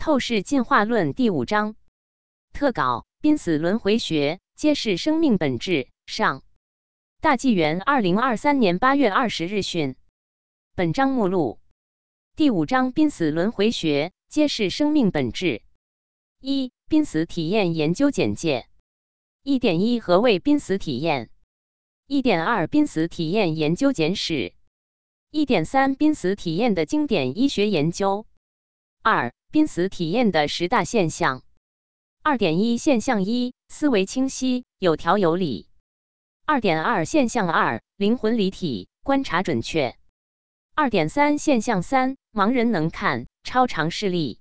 [0.00, 1.76] 透视进化论第五章
[2.54, 5.90] 特稿：濒死轮回学揭示生命本质。
[6.06, 6.42] 上，
[7.20, 9.96] 大纪元二零二三年八月二十日讯。
[10.74, 11.60] 本章目录：
[12.34, 15.60] 第五章濒死轮回学揭示生命本质。
[16.40, 18.68] 一、濒死体验研究简介。
[19.42, 21.28] 一点一：何谓濒死体验？
[22.06, 24.54] 一点二：濒死体验研究简史。
[25.30, 28.24] 一点三：濒死体验的经典医学研究。
[29.02, 29.30] 二。
[29.52, 31.42] 濒死体验的十大现象。
[32.22, 35.66] 二点一现象一：思维清晰，有条有理。
[36.46, 39.96] 二点二现象二：灵魂离体，观察准确。
[40.76, 44.38] 二点三现象三：盲人能看，超常视力。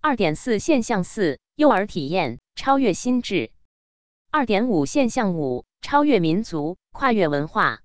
[0.00, 3.52] 二点四现象四：幼儿体验，超越心智。
[4.32, 7.82] 二点五现象五：超越民族，跨越文化。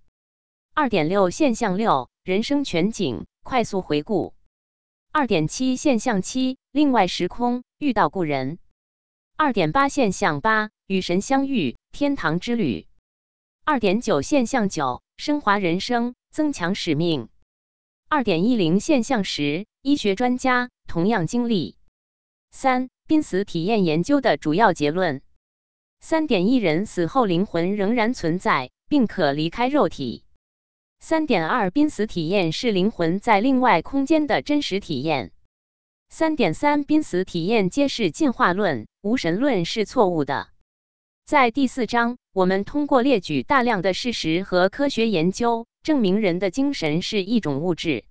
[0.73, 4.33] 二点六现象六：人生全景，快速回顾。
[5.11, 8.59] 二点七现象七，另外时空遇到故人。
[9.35, 12.85] 二点八现象八，与神相遇，天堂之旅。
[13.65, 17.27] 二点九现象九，升华人生，增强使命。
[18.07, 21.75] 二点一零现象十，医学专家同样经历。
[22.51, 25.23] 三濒死体验研究的主要结论：
[25.99, 30.23] 三点一人死后灵魂仍然存在，并可离开肉体。
[31.01, 35.31] 三点二，濒死体验是灵魂在另外空间的真实体验。
[36.09, 40.49] 三点三，濒死体验揭示进化论、无神论是错误的。
[41.25, 48.03] 在第四章，我们通过列举大量的事实和科学研究，证明人的精神是一种物质。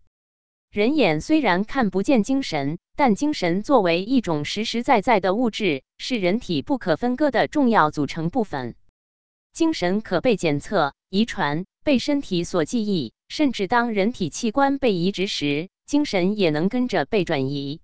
[0.70, 8.76] 人眼虽然看不见精神，但精神作为一种实实在在的物质，是人体不可分割的重要组成部分。
[9.52, 11.66] 精神可被检测、遗传。
[11.88, 17.80] 被身体所记忆，甚至当人体器官被移植时，精神也能跟着被转移。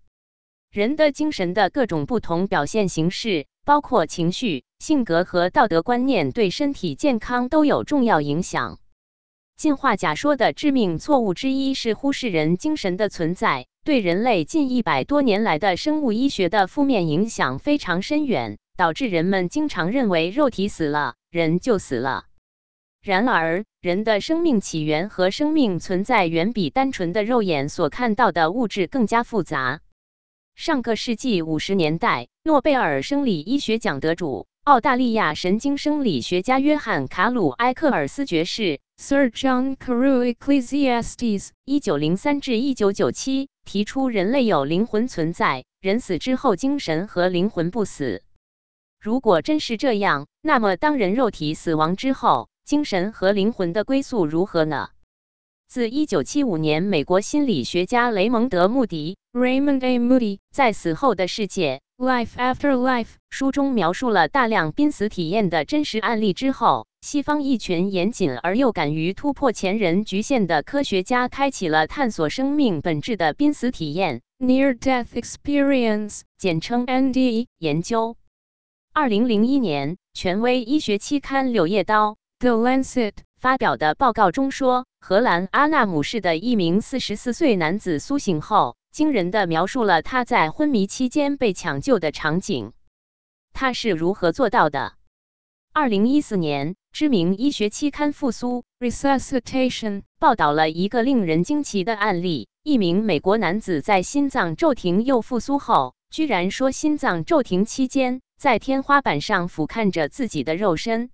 [0.70, 8.78] 人的精神的各种不同表现形式，包括情绪、性格和道德观念，对身体健康都有重要影响。
[9.56, 22.26] 进化假说的致命错误之一是忽视人精神的存在，对人类近一百多年来的生物医学的负面影响非常深远，导致人们经常认为肉体死了，人就死了。
[23.04, 29.82] 然而，人的生命起源和生命存在远比单纯的肉眼所看到的物质更加复杂。
[30.54, 48.22] 上个世纪五十年代，诺贝尔生理医学奖得主、澳大利亚神经生理学家约翰·卡鲁埃克尔斯爵士 （Sir John Carew Ecclesiastes，一九零三至一九九七）提出，人类有灵魂存在，人死之后精神和灵魂不死。
[48.98, 54.88] 如果真是这样，那么当人肉体死亡之后，精神和灵魂的归宿如何呢？
[55.68, 59.98] 自1975年，美国心理学家雷蒙德·穆迪 （Raymond A.
[59.98, 78.16] Moody） 在《死后的世界》（Life After Life） 书中描述了大量濒死体验的真实案例之后，西方一群严谨而又敢于突破前人局限的科学家开启了探索生命本质的濒死体验 （Near-Death Experience，简称 NDE） 研究。
[78.94, 82.12] 2001年，权威医学期刊《柳叶刀》。
[82.40, 92.72] The Lancet 发表的报告中说，荷兰阿纳姆市的一名四十四岁男子苏醒后，惊人的描述了他在昏迷期间被抢救的场景。
[93.52, 94.94] 他是如何做到的？
[95.72, 111.10] 二零一四年，知名医学期刊《复苏 Resuscitation》报道了一个令人惊奇的案例：一名美国男子在心脏骤停又复苏后，居然说心脏骤停期间在天花板上俯瞰着自己的肉身。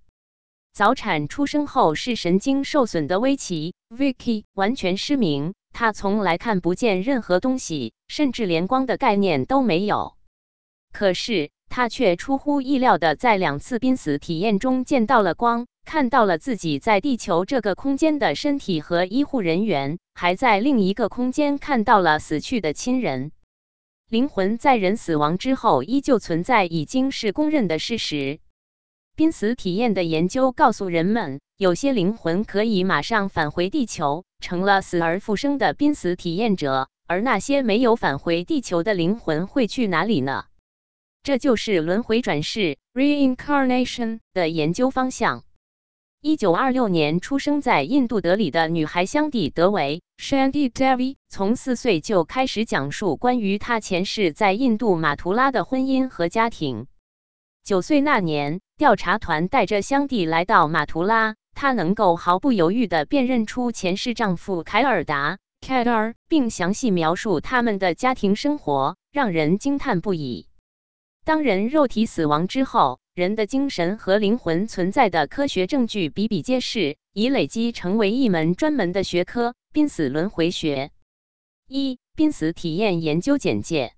[0.73, 10.15] 早产出生后视神经受损的威奇 （Vicky） 完全失明，他从来看不见任何东西，甚至连光的概念都没有。
[10.93, 23.33] 可是他却出乎意料的在两次濒死体验中见到了光，看到了自己在地球这个空间的身体和医护人员，还在另一个空间看到了死去的亲人。
[24.09, 28.39] 灵魂在人死亡之后依旧存在，已经是公认的事实。
[29.21, 36.89] 濒死体验的研究告诉人们，有些灵魂可以马上返回地球，成了死而复生的濒死体验者。
[37.05, 40.45] 而那些没有返回地球的灵魂会去哪里呢？
[41.21, 45.43] 这就是轮回转世 （reincarnation） 的研究方向。
[46.19, 56.87] 一九二六年出生在印度德里的女孩香蒂德维 （Shanti Devi） 从四岁就开始讲述关于她前世在印度马图拉的婚姻和家庭。
[57.63, 70.47] 九岁那年，调查团带着香蒂来到马图拉，她能够毫不犹豫地辨认出前世丈夫凯尔达 （Kedar），并详细描述他们的家庭生活，让人惊叹不已。
[71.23, 80.89] 当人肉体死亡之后，人的精神和灵魂存在的科学证据比比皆是，已累积成为一门专门的学科——濒死轮回学。
[81.67, 83.93] 一、濒死体验研究简介。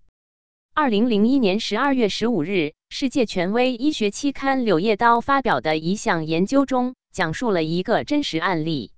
[0.76, 8.92] 二零零一年十二月十五日，世界权威医学期刊《柳叶刀》发表的一项研究中，讲述了一个真实案例。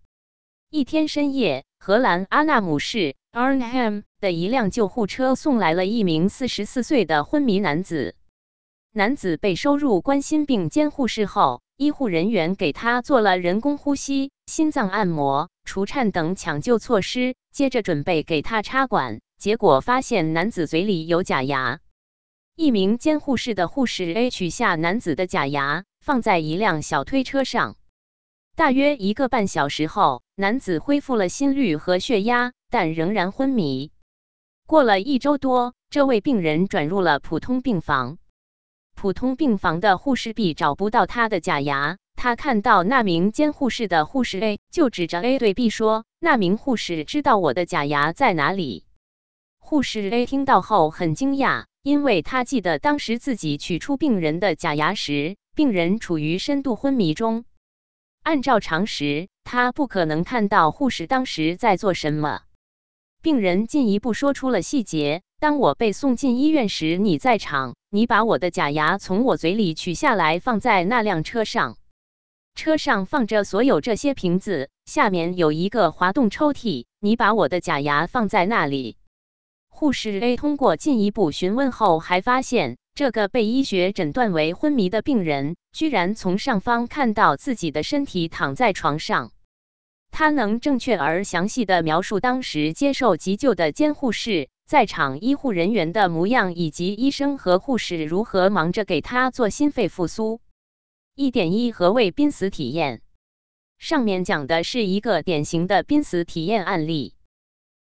[0.70, 8.16] 一天深夜，荷兰阿纳姆市 Arnhem 的一辆救护车送来了一名四十四岁的昏迷男子。
[8.94, 21.80] 男子被收入冠心病监护室后，医护人员给他做了人工呼吸、心脏按摩、除颤等抢救措施，接着准备给他插管，结果发现男子嘴里有假牙。
[22.56, 27.76] 一名监护室的护士 A 取下男子的假牙，放在一辆小推车上。
[28.56, 33.92] 大约一个半小时后，男子恢复了心率和血压，但仍然昏迷。
[34.66, 38.18] 过了一周多，这位病人转入了普通病房。
[38.96, 48.86] 普通病房的护士 B 找不到他的假牙，他看到那名监护室的护士 A，就指着 A 对 B 说：“那名护士知道我的假牙在哪里。”
[49.68, 57.46] 护士 A 听到后很惊讶，因为他记得当时自己取出病人的假牙时，病人处于深度昏迷中。
[58.22, 62.42] 按照常识，他不可能看到护士当时在做什么。
[63.24, 71.78] 病人进一步说出了细节：当我被送进医院时，你在场，你把我的假牙从我嘴里取下来，放在那辆车上。
[72.54, 78.98] 车上放着所有这些瓶子，下面有一个滑动抽屉，你把我的假牙放在那里。
[79.78, 82.78] 护士 A 通过进一步询问后，还发现。
[82.94, 89.34] 这个被医学诊断为昏迷的病人，居然从上方看到自己的身体躺在床上。
[90.12, 100.40] 他能正确而详细的描述当时接受急救的监护室、在场医护人员的模样，以及医生和护士如何忙着给他做心肺复苏。
[101.16, 103.02] 一点一，何谓濒死体验？
[103.78, 107.14] 上面讲的是一个典型的濒死体验案例。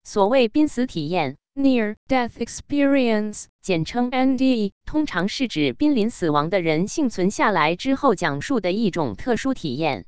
[0.03, 1.38] 所谓濒死体验。
[1.55, 10.05] Near death experience，简称 NDE，通常是指濒临死亡的人幸存下来之后讲述的一种特殊体验。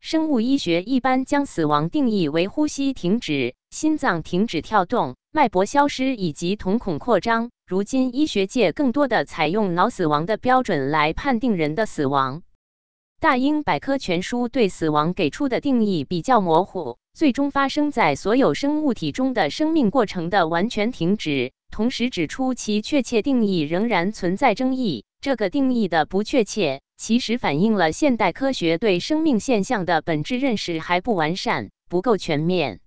[0.00, 7.50] 生物医学一般将死亡定义为呼吸停止、心脏停止跳动、脉搏消失以及瞳孔扩张。
[7.66, 12.42] 如今，医学界更多的采用脑死亡的标准来判定人的死亡。
[13.18, 16.98] 大英百科全书对死亡给出的定义比较模糊。
[17.14, 25.06] 最终发生在所有生物体中的生命过程的完全停止，同时指出其确切定义仍然存在争议。
[25.22, 32.80] 这个定义的不确切，其实反映了现代科学对生命现象的本质认识还不完善，不够全面。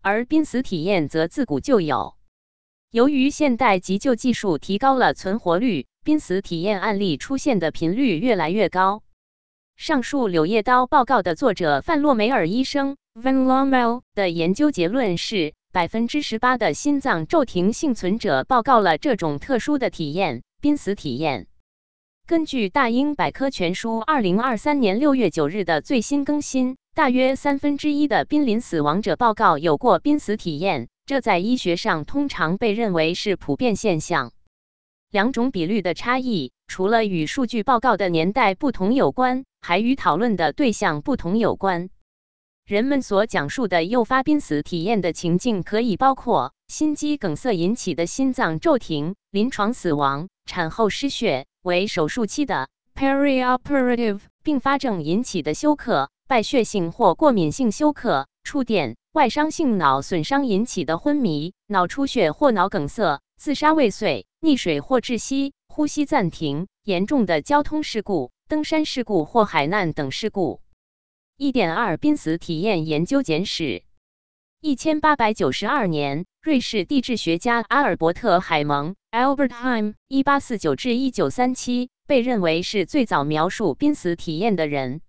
[0.00, 2.14] 而濒死体验则自古就有。
[2.92, 9.02] 由于现代急救技术提高了存活率，濒死体验案例出现的频率越来越高。
[9.78, 12.96] 上述《柳叶刀》报告的作者范洛梅尔医生。
[13.14, 21.46] Van Lomel） 的研究结论是，百分之十八的心脏骤停幸存者报告了这种特殊的体验——濒死体验。
[22.26, 34.32] 根据大英百科全书二零二三年六月九日的最新更新，大约三分之一的濒临死亡者报告有过濒死体验，这在医学上通常被认为是普遍现象。
[35.12, 41.90] 两种比率的差异，除了与数据报告的年代不同有关，还与讨论的对象不同有关。
[42.66, 70.62] 人们所讲述的诱发濒死体验的情境，可以包括心肌梗塞引起的心脏骤停、临床死亡、产后失血、为手术期的 perioperative 并发症引起的休克、败血性或过敏性休克、触电、外伤性脑损伤引起的昏迷、脑出血或脑梗塞、自杀未遂、溺水或窒息、呼吸暂停、严重的交通事故、登山事故或海难等事故。
[71.36, 73.82] 一点二濒死体验研究简史：
[74.62, 85.02] 一千八百九十二年，瑞士地质学家阿尔伯特·海蒙 （Albert Heim，一八四九至一九三七）被认为是最早描述濒死体验的人。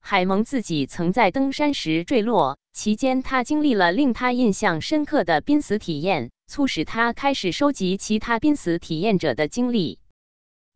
[0.00, 9.98] 海蒙自己曾在登山时坠落，期间他经历了令他印象深刻的濒死体验，促使他开始收集其他濒死体验者的经历。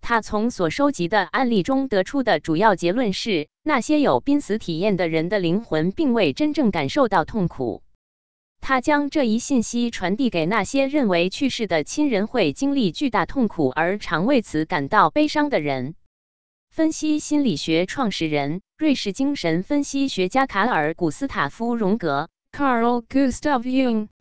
[0.09, 7.83] 他从所收集的案例中得出的主要结论是，那些有濒死体验的人的灵魂并未真正感受到痛苦。
[8.61, 15.97] 他将这一信息传递给那些认为去世的亲人会经历巨大痛苦而常为此感到悲伤的人。
[16.71, 23.63] 分析心理学创始人、瑞士精神分析学家卡尔·古斯塔夫·荣格 （Carl Gustav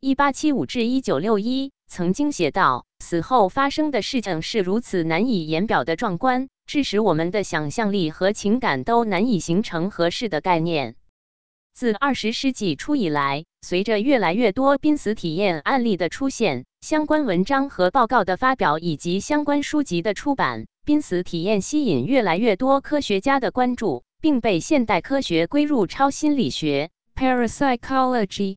[0.02, 10.96] Jung，1875-1961） 曾经写道：“死后发生的事情是如此难以言表的壮观，致使我们的想象力和情感都难以形成合适的概念。”
[11.74, 28.56] 自二十世纪初以来，随着越来越多濒死体验案例的出现，相关文章和报告的发表，以及相关书籍的出版，濒死体验吸引越来越多科学家的关注，并被现代科学归入超心理学 （parapsychology）。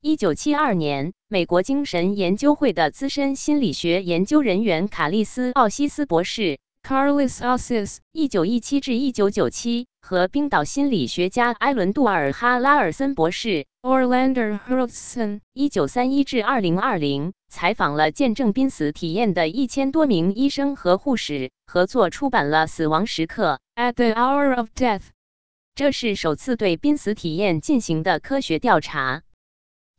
[0.00, 6.58] 一九七二年，美国精神研究会的资深心理学研究人员卡利斯·奥西斯博士。
[6.82, 23.60] Carlos Alces，一九一七至一九九七，和冰岛心理学家埃伦·杜尔哈拉尔森博士 Orlander Hurlson，一九三一至二零二零，采访了见证濒死体验的一千多名医生和护士，合作出版了《死亡时刻》
[23.92, 25.02] At the Hour of Death。
[25.74, 29.24] 这是首次对濒死体验进行的科学调查。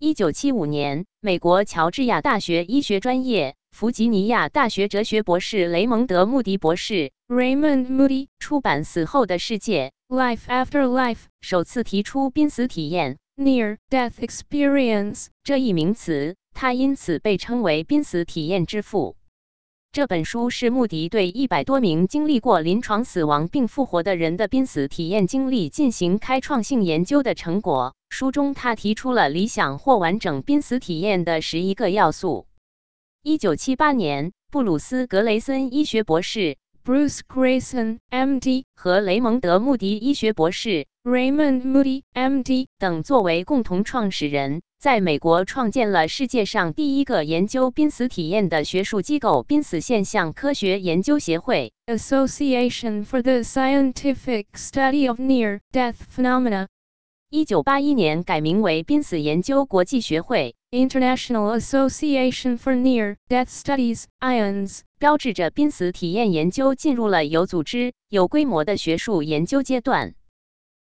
[0.02, 3.56] 一九七五年，美国乔治亚大学医学专业。
[3.76, 19.18] 弗吉尼亚大学哲学博士雷蒙德·穆迪博士 （Raymond Moody） 出版《死后的世界》（Life After Life），首次提出濒死体验 （Near-Death Experience） 这一名词，他因此被称为“濒死体验之父”。
[19.92, 27.96] 这本书是穆迪对一百多名经历过临床死亡并复活的人的濒死体验经历进行开创性研究的成果。
[28.10, 32.46] 书中他提出了理想或完整濒死体验的十一个要素。
[33.24, 55.96] 一九七八年，布鲁斯·格雷森医学博士 （Bruce Grayson, M.D.） 和雷蒙德·穆迪医学博士 （Raymond Moody, M.D.） 等作为共同创始人，在美国创建了世界上第一个研究濒死体验的学术机构——濒死现象科学研究协会 （Association for the Scientific Study of Near-Death
[56.16, 56.68] Phenomena）。
[57.32, 60.56] 一九八一年改名为濒死研究国际学会。
[60.72, 70.14] International Association for Near-Death Studies (IANS) 标志着濒死体验研究进入了有组织、有规模的学术研究阶段。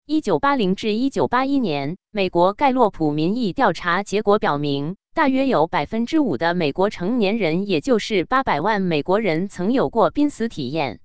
[0.05, 10.99] 一九八零至一九八一年，美国盖洛普民意调查结果表明，大约有百分之五的美国成年人，也就是八百万美国人，曾有过濒死体验。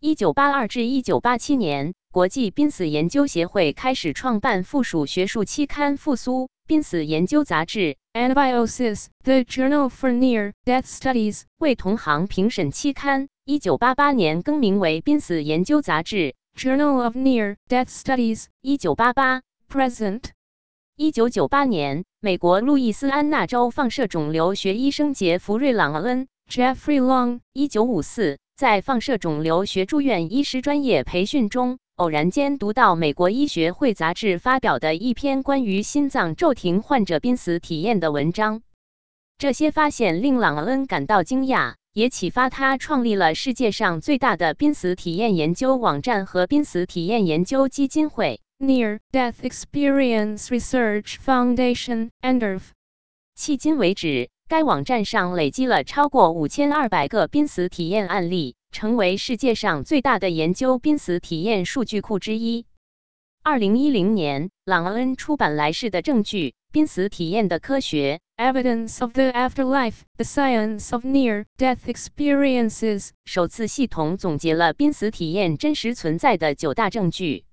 [0.00, 6.44] 一九八二至一九八七年，国际濒死研究协会开始创办附属学术期刊《复苏》。
[6.66, 7.96] 濒死研究杂志
[8.32, 16.16] 《（Anviosis: The Journal for Near-Death Studies》为同行评审期刊，一九八八年更名为濒死研究杂志
[16.56, 18.42] 《Journal of Near-Death Studies》。
[18.60, 20.22] 一九八八 Present。
[20.96, 27.40] 一九九八年，美国路易斯安那州放射肿瘤学医生杰弗瑞·朗恩 （Jeffrey Long）。
[27.52, 31.78] 一九五四，在放射肿瘤学住院医师专业培训中。
[31.96, 38.62] 偶然间读到美国医学会杂志发表的一篇关于心脏骤停患者濒死体验的文章，
[39.38, 52.62] 这些发现令朗恩感到惊讶，也启发他创立了世界上最大的濒死体验研究网站和濒死体验研究基金会 （Near Death Experience Research Foundation，NDERF）。
[53.38, 58.56] 迄今为止，该网站上累积了超过五千二百个濒死体验案例。
[58.72, 62.66] 成为世界上最大的研究濒死体验数据库之一。
[63.44, 77.44] 二零一零年，朗恩出版《来世的证据：濒死体验的科学》（Evidence of the Afterlife: The Science of Near-Death Experiences），首次系统总结了濒死体验真实存在的九大证据。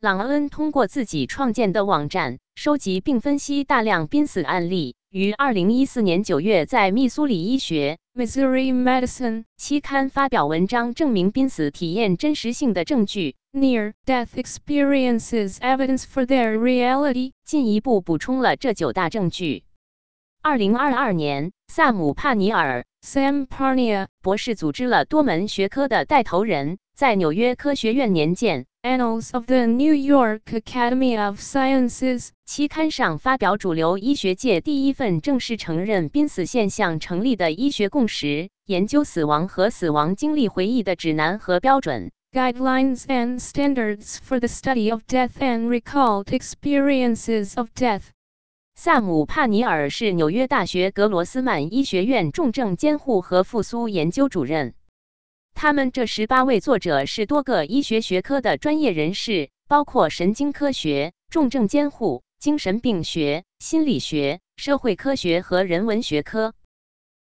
[0.00, 4.94] 朗恩通过自己创建的网站，收集并分析大量濒死案例。
[5.10, 19.64] 于二零一四年九月，在密苏里医学 （Missouri Medicine） 期刊发表文章，证明濒死体验真实性的证据 （Near-Death Experiences Evidence for Their Reality），进一步补充了这九大证据。
[20.44, 28.66] 二零二二年，萨姆·帕尼尔 （Sampania） 博士组织了多门学科的带头人，在纽约科学院年鉴。
[28.82, 45.00] Annals of the New York Academy of Sciences 期刊上发表主流医学界第一份正式承认濒死现象成立的医学共识，研究死亡和死亡经历回忆的指南和标准 Guidelines and Standards for the Study of
[45.08, 48.10] Death and Recalled Experiences of Death。
[48.76, 54.74] 萨姆·帕尼尔是纽约大学格罗斯曼医学院重症监护和复苏研究主任。
[55.54, 66.52] 他们这十八位作者是多个医学学科的专业人士，包括神经科学、重症监护、精神病学、心理学、社会科学和人文学科。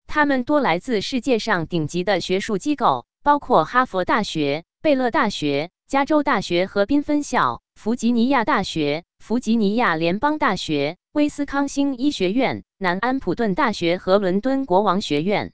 [0.06, 15.52] 他们多来自世界上顶级的学术机构，包括哈佛大学、贝勒大学、加州大学河滨分校、弗吉尼亚大学、弗吉尼亚联邦大学、威斯康星医学院、南安普顿大学和伦敦国王学院。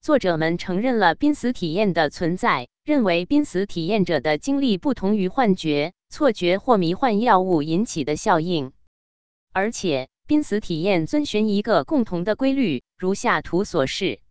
[0.00, 8.72] 作者们承认了濒死体验的存在，认为濒死体验者的经历不同于幻觉、错觉或迷幻药物引起的效应，
[9.52, 14.22] 而且濒死体验遵循一个共同的规律，如下图所示。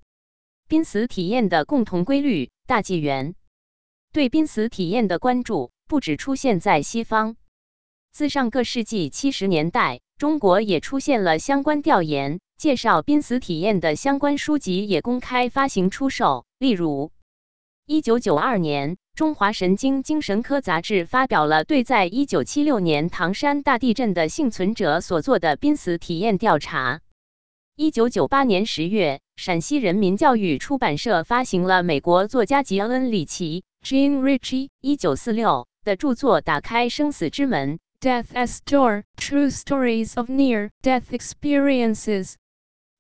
[0.68, 3.36] 濒死体验的共同规律：大纪元
[4.12, 7.36] 对濒死体验的关注不只出现在西方，
[8.12, 12.42] 自上个世纪七十年代，中国也出现了相关调研。
[12.58, 16.46] 介绍濒死体验的相关书籍也公开发行出售。
[16.58, 17.12] 例如，
[17.86, 27.00] 一九九二年，《中华神经精神科杂志》发表了对在一九七六年唐山大地震的幸存者所做的濒死体验调查。
[27.78, 42.36] 一九九八年十月，陕西人民教育出版社发行了美国作家吉恩·里奇 （Jean Ritchie，一九四六）的著作《打开生死之门》（Death as Door: True Stories of Near-Death Experiences）。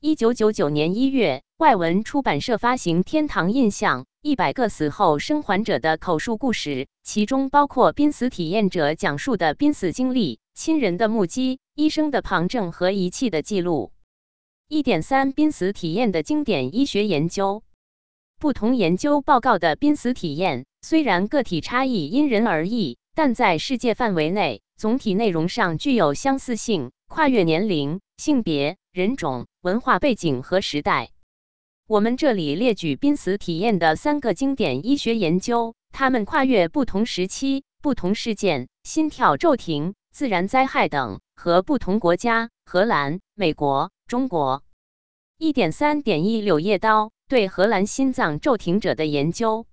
[0.01, 6.70] 一九九九年一月，外文出版社发行《天堂印象：一百个死后生还者的口述故事》，
[7.01, 13.94] 其中包括濒死体验者讲述的濒死经历、亲人的目击、医生的旁证和仪器的记录。
[14.68, 17.63] 一点三，濒死体验的经典医学研究。
[18.38, 28.77] 不同研究报告的濒死体验，虽然个体差异因人而异，但在世界范围内，总体内容上具有相似性，跨越年龄、性别。
[28.93, 31.09] 人种、文化背景和时代。
[31.86, 44.63] 我们这里列举濒死体验的三个经典医学研究，它们跨越不同时期、不同事件、心跳骤停、自然灾害等，和不同国家：荷兰、美国、中国。
[45.38, 49.65] 一点三点一柳叶刀对荷兰心脏骤停者的研究。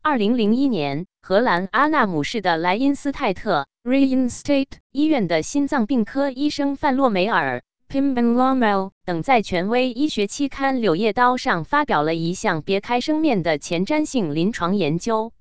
[0.00, 7.62] 二零零一年，荷兰阿纳姆市的莱因斯泰特 （Reinstate） 医院的心脏病科医生范洛梅尔。
[7.88, 15.32] Pim and Lommel 等在权威医学期刊《柳叶刀》上发表了一项别开生面的前瞻性临床研究。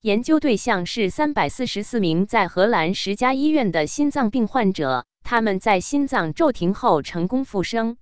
[0.00, 7.96] 研究对象是三百四十四名在荷兰十家医院的心脏病患者，他们在心脏骤停后成功复生。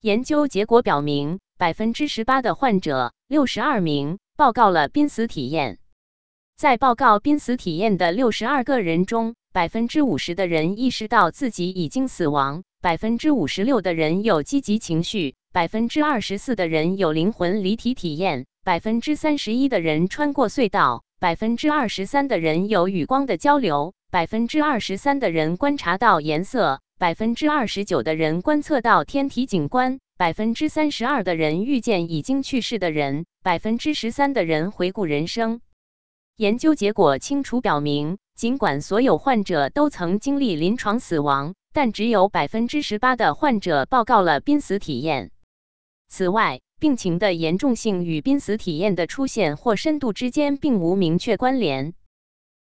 [0.00, 5.79] 研究结果表明，百分之十八的患者，六十二名报告了濒死体验。
[6.60, 12.64] 在报告濒死体验的六十二个人中，百分之五十的人意识到自己已经死亡。
[12.82, 35.62] 百分之五十六的人有积极情绪，百分之二十四的人有灵魂离体体验，百分之三十一的人穿过隧道，百分之二十三的人有与光的交流，百分之二十三的人观察到颜色，百分之二十九的人观测到天体景观，百分之三十二的人遇见已经去世的人，百分之十三的人回顾人生。
[36.40, 41.54] 研究结果清楚表明，尽管所有患者都曾经历临床死亡。
[41.74, 45.32] 但只有百分之十八的患者报告了濒死体验。
[46.08, 51.92] 此外，病情的严重性与濒死体验的出现或深度之间并无明确关联。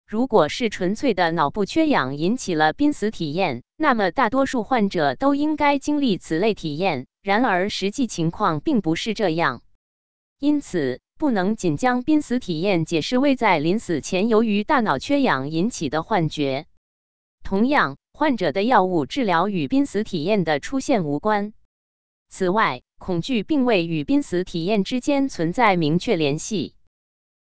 [0.07, 7.05] 如果是纯粹的脑部缺氧引起了濒死体验，那么大多数患者都应该经历此类体验。
[7.21, 9.61] 然而，实际情况并不是这样。
[10.39, 16.67] 因此，不能仅将濒死体验解释为在临死前由于大脑缺氧引起的幻觉。
[17.43, 21.53] 同样，患者的药物治疗与濒死体验的出现无关。
[22.29, 26.75] 此外，恐惧并未与濒死体验之间存在明确联系。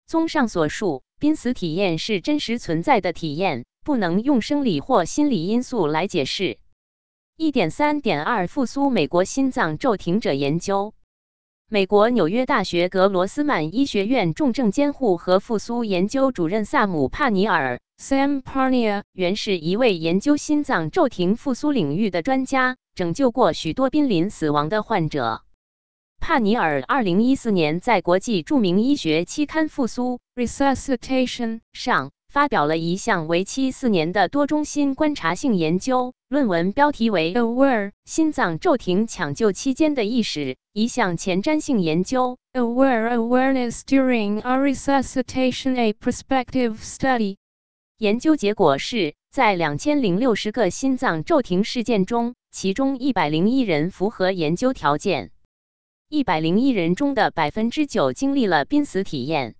[0.05, 6.59] 综上所述，濒死体验是真实存在的体验，不能用生理或心理因素来解释。
[7.37, 10.93] 一点三点二复苏美国心脏骤停者研究。
[11.73, 17.79] 美国纽约大学格罗斯曼医学院重症监护和复苏研究主任萨姆·帕尼尔。
[17.99, 25.41] （Sampania） 原是一位研究心脏骤停复苏领域的专家，拯救过许多濒临死亡的患者。
[26.21, 40.39] 帕尼尔2014年在国际著名医学期刊《复苏 Resuscitation》上发表了一项为期四年的多中心观察性研究，论文标题为《Aware 心脏骤停抢救期间的意识》，
[40.73, 42.39] 一项前瞻性研究。
[42.53, 47.35] Aware Awareness During a Resuscitation: A Prospective Study。
[47.99, 55.29] 研究结果是在两千零六十个心脏骤停事件中，其中一百零一人符合研究条件。
[56.09, 59.53] 一百零一人中的百分之九经历了濒死体验，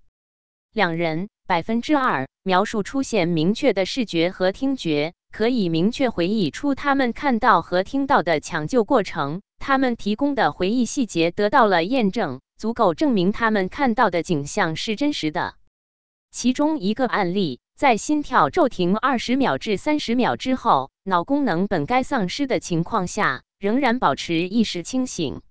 [0.74, 9.42] 两人百分之二描述出现明确的视觉和听觉，可以明确回忆出他们看到和听到的抢救过程。
[9.60, 15.56] 他们提供的回忆细节得到了验证，足够证明他们看到的景象是真实的。
[16.32, 17.60] 其中一个案例。
[17.76, 25.42] 在心跳骤停二十秒至三十秒之后，脑功能本该丧失的情况下，仍然保持意识清醒，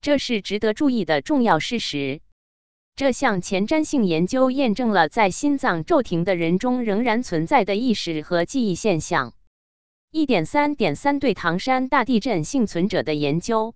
[0.00, 2.20] 这是值得注意的重要事实。
[2.96, 9.32] 这项前瞻性研究验证了在心脏骤停的人中仍然存在的意识和记忆现象。
[10.12, 13.74] 一点三点三对唐山大地震幸存者的研究。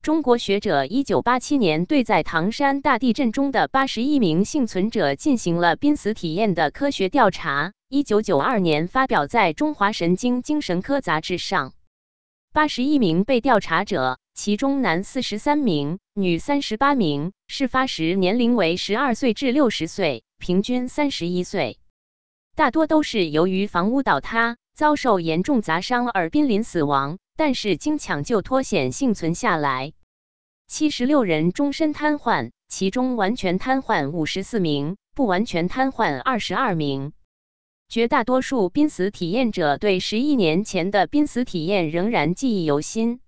[0.00, 11.72] 中国学者一九八七年对在唐山大地震中的八十一名幸存者进行了濒死体验的科学调查，一九九二年发表在《中华神经精神科杂志》上。
[12.56, 21.78] 八十一名被调查者，其中男四十三名，女三十八名，事发时年龄为十二岁至六十岁，平均三十一岁，
[22.54, 24.56] 大多都是由于房屋倒塌。
[24.74, 29.92] 遭受严重砸伤而濒临死亡，但是经抢救脱险幸存下来。
[30.66, 37.12] 七十六人终身瘫痪，其中完全瘫痪五十四名，不完全瘫痪二十二名。
[37.88, 43.20] 绝大多数濒死体验者对十一年前的濒死体验仍然记忆犹新。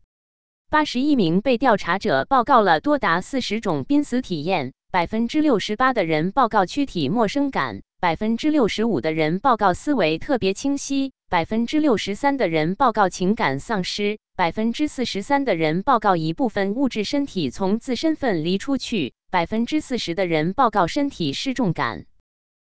[0.68, 11.12] 八十一名被调查者报告了多达四十种濒死体验，百分之六十八的人报告躯体陌生感，百分之六十五的人报告思维特别清晰。
[11.30, 22.06] 百分之六十三的人报告情感丧失，百分之四十三的人报告一部分物质身体从自身分离出去，百分之四十的人报告身体失重感。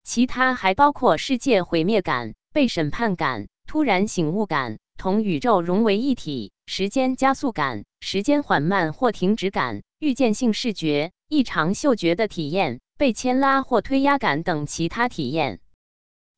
[0.08, 15.60] 其他还包括世界毁灭感、被审判感、突然醒悟感、同宇宙融为一体、时间加速感、时间缓慢或停止感、预见性视觉、异常嗅觉的体验、被牵拉或推压感等其他体验。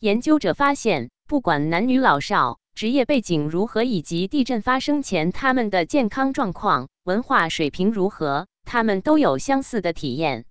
[0.00, 1.10] 研究者发现。
[1.28, 10.44] 不管男女老少、职业背景如何，以及地震发生前他们的健康状况、文化水平如何，他们都有相似的体验。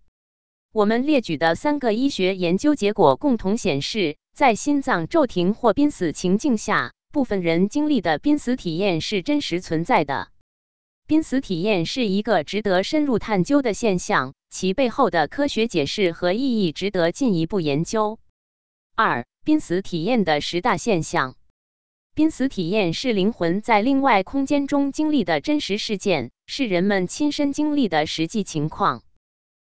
[0.72, 10.30] 我们列举的三个医学研究结果共同显示，在心脏骤停或濒死情境下，部分人经历的濒死体验是真实存在的。
[11.08, 18.20] 濒死体验是一个值得深入探究的现象，其背后的科学解释和意义值得进一步研究。
[18.96, 19.26] 二。
[19.46, 21.36] 濒死体验的十大现象。
[22.14, 29.02] 濒死体验是灵魂在另外空间中经历的真实事件，是人们亲身经历的实际情况。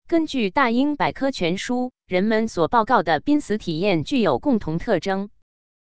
[0.06, 5.30] 根据大英百科全书，人们所报告的濒死体验具有共同特征，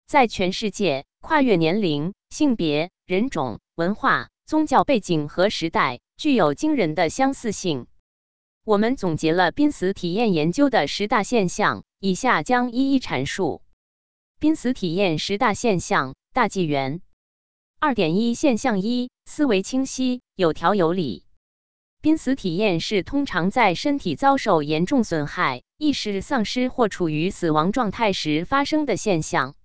[0.05, 7.87] 在全世界跨越年龄、性别、人种、文化、宗教背景和时代，具有惊人的相似性。
[8.63, 11.83] 我们总结了濒死体验研究的十大现象。
[11.99, 13.63] 以下将一一阐述
[14.37, 16.13] 濒死体验十大现象。
[16.33, 17.01] 大纪元
[17.79, 21.24] 二点一现象一：思维清晰，有条有理。
[22.05, 29.55] 濒死体验是通常在身体遭受严重损害、意识丧失或处于死亡状态时发生的现象。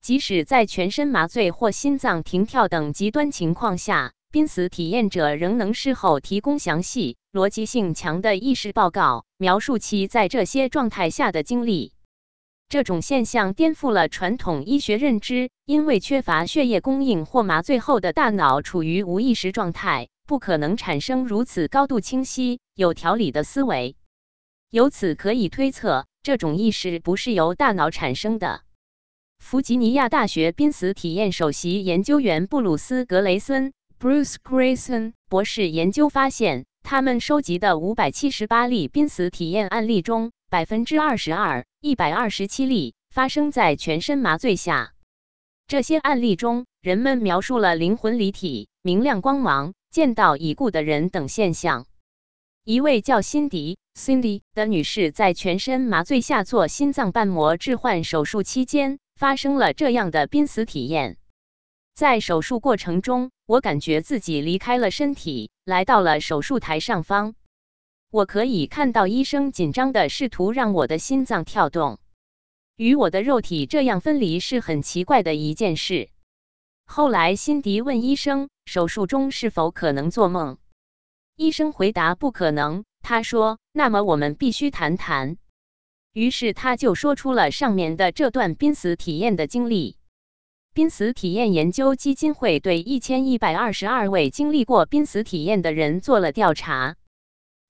[0.00, 7.16] 即使在全身麻醉或心脏停跳等极端情况下，濒死体验者仍能事后提供详细。
[7.32, 11.92] 逻辑性强的意识报告，描述其在这些状态下的经历。
[12.68, 23.96] 这种现象颠覆了传统医学认知，因为缺乏血液供应或麻醉后的大脑处于无意识状态，不可能产生如此高度清晰、有条理的思维。
[24.70, 28.62] 由此可以推测，这种意识不是由大脑产生的。
[29.38, 36.66] 弗吉尼亚大学濒死体验首席研究员布鲁斯·格雷森 （Bruce Grayson） 博士研究发现。
[36.86, 44.92] 他们收集的五百七十八例濒死体验案例中，百分之二十二，一百二十七例发生在全身麻醉下。
[45.66, 51.86] 这些案例中，人们描述了灵魂离体、明亮光芒、见到已故的人等现象。
[52.64, 61.16] 一位叫辛迪 （Cindy） 的女士在全身麻醉下做心脏瓣膜置换手术期间，发生了这样的濒死体验。
[61.94, 67.36] 在手术过程中，我感觉自己离开了身体，来到了手术台上方。
[68.10, 72.00] 我可以看到医生紧张地试图让我的心脏跳动，
[72.74, 76.08] 与我的肉体这样分离是很奇怪的一件事。
[76.86, 80.58] 后来，辛迪问医生：“手术中是否可能做梦？”
[81.36, 85.36] 医生回答：“不可能。”他说：“那么我们必须谈谈。”
[86.12, 89.96] 于是他就说出了上面的这段濒死体验的经历。
[90.72, 96.96] 濒死体验研究基金会对一千一百二十二位经历过濒死体验的人做了调查。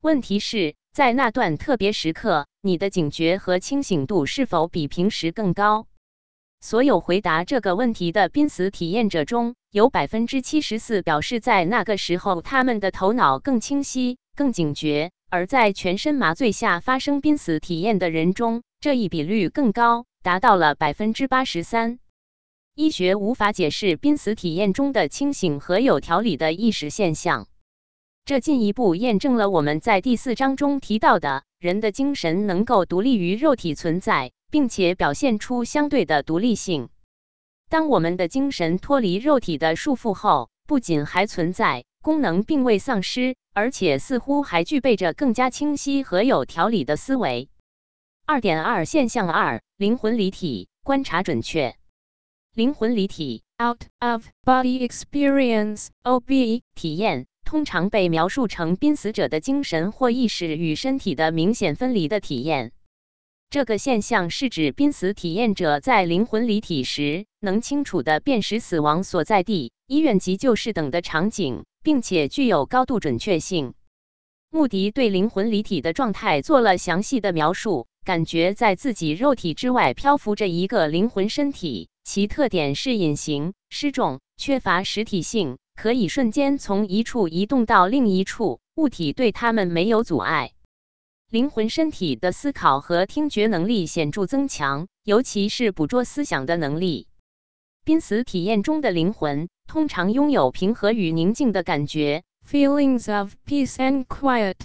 [0.00, 5.86] 问题是，在那段特别时刻，你的警觉和清醒度是否比平时更高？
[6.64, 21.98] 所有回答这个问题的濒死体验者中，有百分之七十四表示在那个时候他们的头脑更清晰、更警觉；而在全身麻醉下发生濒死体验的人中，这一比率更高，达到了百分之八十三。
[22.74, 27.46] 医学无法解释濒死体验中的清醒和有条理的意识现象。
[28.24, 36.88] 这进一步验证了我们在第四章中提到的，人的精神能够独立于肉体存在，并且表现出相对的独立性。
[37.68, 47.48] 当我们的精神脱离肉体的束缚后，不仅还存在，功能并未丧失，而且似乎还具备着更加清晰和有条理的思维。
[48.26, 51.74] 二点二现象二：灵魂离体，观察准确。
[52.54, 62.70] 灵魂离体 out of body experience (OB) 体验，通常被描述成濒死者的精神或意识与身体的明显分离的体验。
[63.54, 73.74] 这个现象是指濒死体验者在灵魂离体时，能清楚地辨识死亡所在地、医院急救室等的场景，并且具有高度准确性。
[74.50, 81.90] 穆迪对灵魂离体的状态做了详细的描述，感觉在自己肉体之外漂浮着一个灵魂身体。
[82.02, 90.53] 其特点是隐形、失重、缺乏实体性，可以瞬间从一处移动到另一处，物体对他们没有阻碍。
[91.30, 97.08] 灵魂身体的思考和听觉能力显著增强，尤其是捕捉思想的能力。
[97.84, 104.56] 濒死体验中的灵魂通常拥有平和与宁静的感觉 （feelings of peace and quiet）。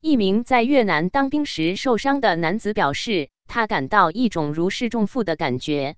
[0.00, 5.96] 一名在越南当兵时受伤的男子表示，他感到一种如释重负的感觉。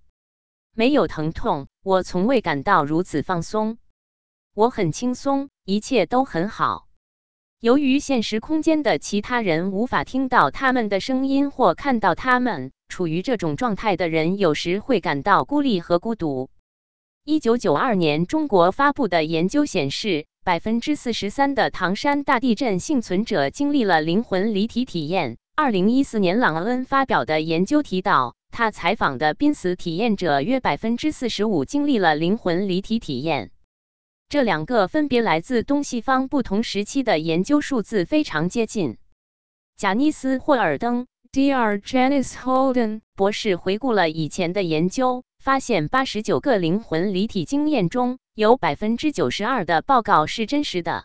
[0.73, 3.79] 没有疼痛，我从未感到如此放松。
[4.55, 6.86] 我很轻松，一切都很好。
[7.63, 16.51] 由于现实空间的其他人无法听到他们的声音或看到他们，处于这种状态的人有时会感到孤立和孤独。
[17.25, 25.39] 一九九二年，中国发布的研究显示，百分之四十三的唐山大地震幸存者经历了灵魂离体体验。
[25.57, 28.35] 二零一四年，朗恩发表的研究提到。
[28.53, 33.51] 他采访的濒死体验者约百分之四十五经历了灵魂离体体验。
[34.29, 38.99] 这两个分别来自东西方不同时期的研究数字非常接近。
[39.77, 41.81] 贾尼斯·霍尔登 （Dr.
[41.81, 51.05] Janice Holden） 博士回顾了以前的研究，发现八十九个灵魂离体经验中有百分之九十二的报告是真实的。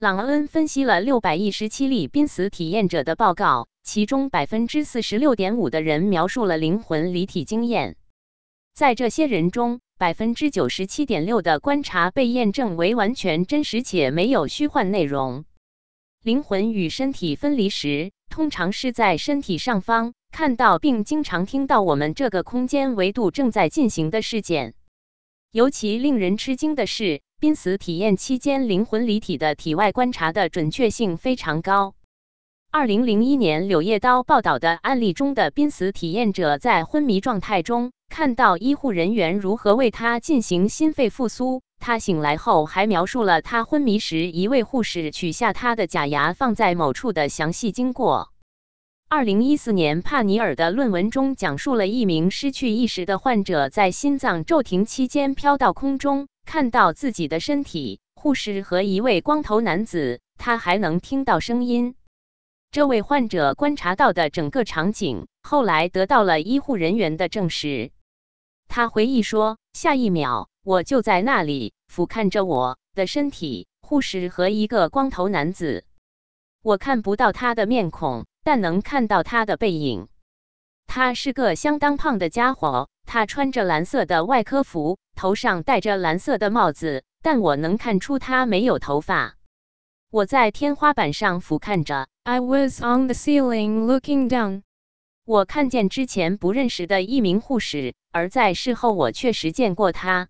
[0.00, 3.68] 朗恩分析了六百一十七例濒死体验者的报告。
[3.84, 7.96] 其中百分之四十六点五的人描述了灵魂离体经验，
[8.74, 15.44] 在这些人中，百分之九十七点六的观察被验证为完全真实且没有虚幻内容。
[16.24, 24.74] 灵魂与身体分离时，通常是在身体上方看到并经常听到我们这个空间维度正在进行的事件。
[25.52, 31.94] 尤其令人吃惊的是，濒死体验期间灵魂离体的体外观察的准确性非常高。
[32.72, 41.62] 二零零一年，《柳叶刀》报道的案例中的濒死体验者在昏迷状态中看到医护人员如何为他进行心肺复苏。
[41.80, 48.30] 他醒来后还描述了他昏迷时一位护士取下他的假牙放在某处的详细经过。
[49.08, 61.94] 二零一四年，帕尼尔的论文中讲述了一名失去意识的患者在心脏骤停期间飘到空中，看到自己的身体、护士和一位光头男子，他还能听到声音。
[62.70, 67.90] 这位患者观察到的整个场景，后来得到了医护人员的证实。
[68.74, 75.84] 他回忆说：“下一秒，我就在那里，俯瞰着我的身体、护士和一个光头男子。
[76.62, 80.08] 我看不到他的面孔，但能看到他的背影。
[80.86, 89.34] 他是个相当胖的家伙，他穿着蓝色的外科服，头上戴着蓝色的帽子，但我能看出他没有头发。
[90.10, 94.62] 我在天花板上俯瞰着。” I was on the ceiling looking down.
[95.32, 100.28] 我看见之前不认识的一名护士，而在事后我确实见过他。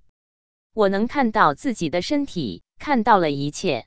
[0.74, 3.86] 我能看到自己的身体，看到了一切。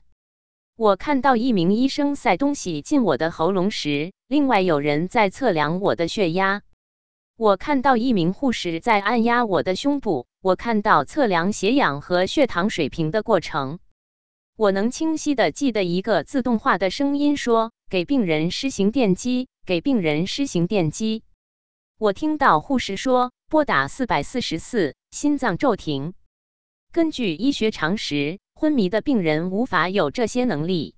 [0.76, 6.60] 我看到一名医生塞东西进我的喉咙时，另外有人在测量我的血压。
[7.38, 10.26] 我看到一名护士在按压我的胸部。
[10.42, 13.78] 我看到测量血氧和血糖水平的过程。
[14.54, 17.72] 我能清晰地记得一个自动化的声音说。
[17.88, 21.24] 给病人施行电击，给病人施行电击。
[21.98, 26.14] 我听到护士说：“拨打四百四十四，心脏骤停。”
[26.92, 30.94] 根据医学常识，昏迷的病人无法有这些能力。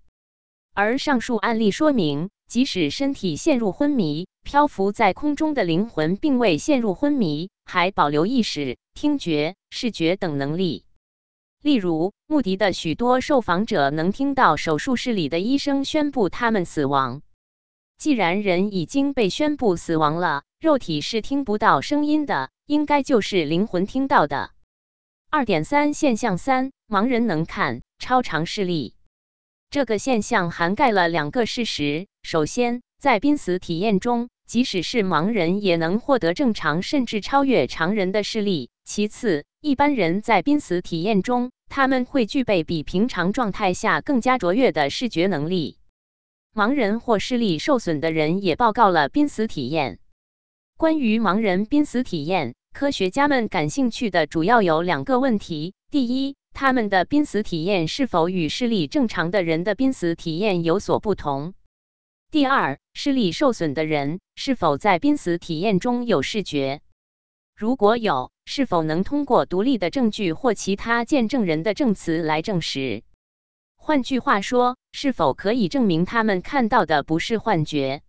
[0.74, 10.84] 而上述案例说明，即使身体陷入昏迷，漂浮在空中的灵魂并未陷入昏迷，还保留意识、听觉、视觉等能力。
[11.62, 17.22] 例如，穆迪的许多受访者能听到手术室里的医生宣布他们死亡。
[17.98, 24.50] 既然人已经被宣布死亡了，肉体是听不到声音的，应该就是灵魂听到的。
[25.30, 28.94] 二点三现象三：盲人能看超常视力。
[29.68, 45.77] 这个现象涵盖了两个事实：首先，在濒死体验中，即使是盲人也能获得正常甚至超越常人的视力；其次，一般人在濒死体验中，他们会具备比平常状态下更加卓越的视觉能力。
[46.54, 49.98] 盲人或视力受损的人也报告了濒死体验。
[50.76, 61.54] 关于盲人濒死体验，科学家们感兴趣的主要有两个问题：第一，他们的濒死体验是否与视力正常的人的濒死体验有所不同？
[62.30, 66.80] 第二，视力受损的人是否在濒死体验中有视觉？
[67.56, 73.02] 如果有，是否能通过独立的证据或其他见证人的证词来证实？
[73.88, 78.02] 换句话说，是否可以证明他们看到的不是幻觉？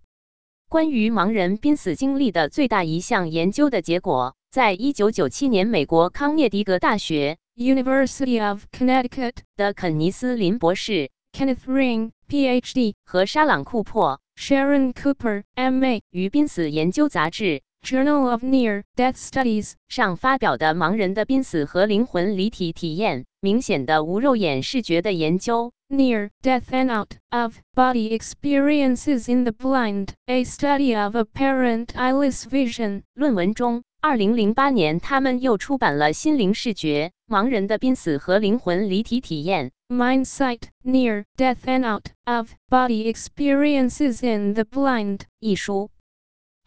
[0.68, 18.43] 关于盲人濒死经历的最大一项研究的结果，在一九九七年美国康涅狄格大学 University of Connecticut 的肯尼斯林博士 Kenneth Ring PhD 和沙朗库珀 Sharon Cooper MA 于濒死研究杂志 Journal of
[18.43, 23.27] Near Death Studies 上发表的盲人的濒死和灵魂离体体验。
[23.41, 33.03] 明显的无肉眼视觉的研究，Near Death and Out of Body Experiences in the Blind: A Study of Apparent Eyeless Vision。
[33.13, 45.91] 论文中，2008年他们又出版了《心灵视觉：盲人的濒死和灵魂离体体验》，Mindsight: Near Death and Out of Body Experiences in the Blind 一书。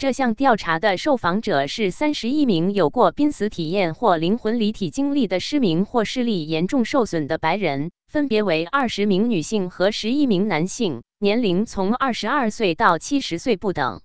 [0.03, 14.01] 这项调查的受访者是三十一名有过濒死体验或灵魂离体经历的失明或视力严重受损的白人，分别为二十名女性和十一名男性，年龄从二十二岁到七十岁不等。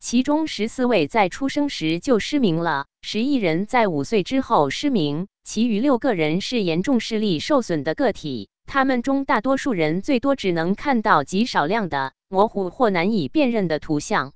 [0.00, 8.48] 其中十四位在出生时就失明了，十一人在五岁之后失明，其余六个人是严重视力受损的个体。
[8.66, 14.32] 他们中大多数人最多只能看到极少量的模糊或难以辨认的图像。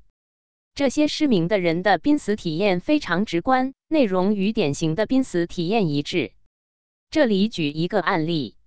[0.77, 6.33] 这些失明的人的濒死体验非常直观，内容与典型的濒死体验一致。
[7.09, 8.59] 这里举一个案例：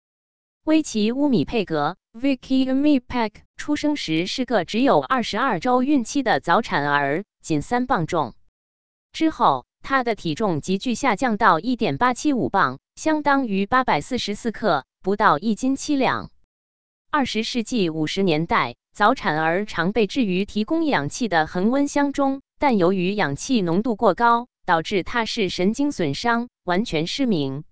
[0.66, 8.34] 威奇·乌米佩格 （Vicky m i p e k 出生时是个只有二十二周孕期的早产儿，仅三磅重。
[9.14, 16.32] 之后，他的体重急剧下降到一点八七五磅，相当于八百四十四克，不到一斤七两。
[17.12, 18.78] 二十世纪五十年代。
[19.00, 27.64] 早产儿常被置于提供氧气的恒温箱中，但由于氧气浓度过高，导致他是神经损伤，完全失明。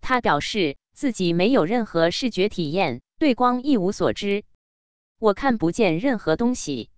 [0.00, 4.42] 他表示自己没有任何视觉体验，对光一无所知。
[5.20, 6.90] 我看不见任何东西，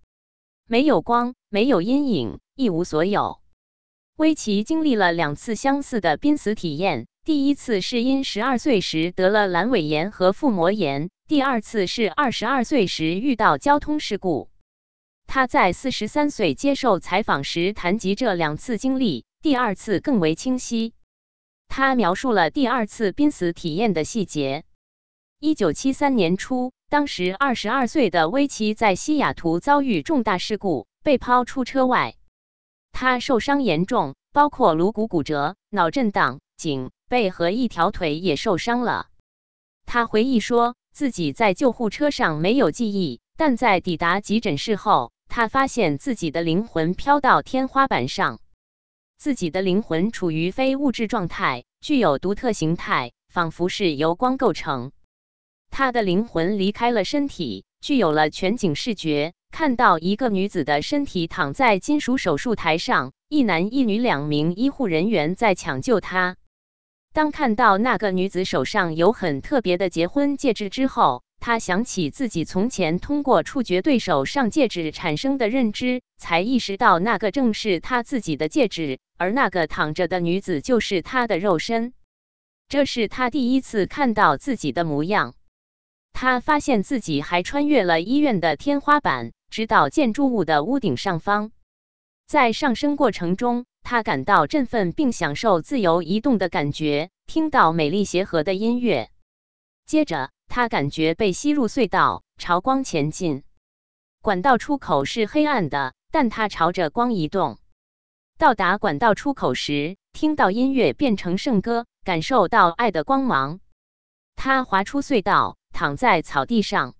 [0.67, 3.41] 没有光，没有阴影，一无所有。
[4.17, 11.11] 威奇经历了两次相似的濒死体验，第一次是因十二岁时得了阑尾炎和腹膜炎。
[11.31, 14.49] 第二次是二十二岁时遇到交通事故。
[15.27, 20.93] 他在四十三岁接受采访时谈及这两次经历，第二次更为清晰。
[21.69, 24.65] 他描述了第二次濒死体验的细节。
[25.39, 32.15] 一九七三年初，当时二十二岁的威奇在西雅图遭遇重大事故，被抛出车外。
[32.91, 39.07] 他受伤严重，包括颅骨骨折、脑震荡、颈背和一条腿也受伤了。
[39.85, 40.75] 他回忆说。
[40.91, 48.39] 自己在救护车上没有记忆，但在抵达急诊室后，他发现自己的灵魂飘到天花板上。
[49.17, 54.91] 自己的灵魂处于非物质状态，具有独特形态，仿佛是由光构成。
[55.69, 66.35] 他的灵魂离开了身体，具有了全景视觉，看到一个女子的身体躺在金属手术台上，一男一女两名医护人员在抢救她。
[67.13, 81.93] 当看到那个女子手上有很特别的结婚戒指之后，他想起自己从前通过触觉对手上戒指产生的认知，才意识到那个正是他自己的戒指，而那个躺着的女子就是他的肉身。
[82.69, 85.35] 这是他第一次看到自己的模样。
[86.13, 91.51] 他发现自己还穿越了医院的天花板，直到建筑物的屋顶上方。
[92.25, 93.65] 在上升过程中。
[93.81, 97.09] 他感到振奋，并享受自由移动的感觉。
[97.27, 99.09] 听到美丽协和的音乐，
[99.85, 103.43] 接着他感觉被吸入隧道，朝光前进。
[104.21, 107.57] 管道出口是黑暗的，但他朝着光移动。
[108.37, 113.59] 到达管道出口时，听到音乐变成圣歌，感受到爱的光芒。
[114.35, 116.95] 他滑出隧道，躺在草地上。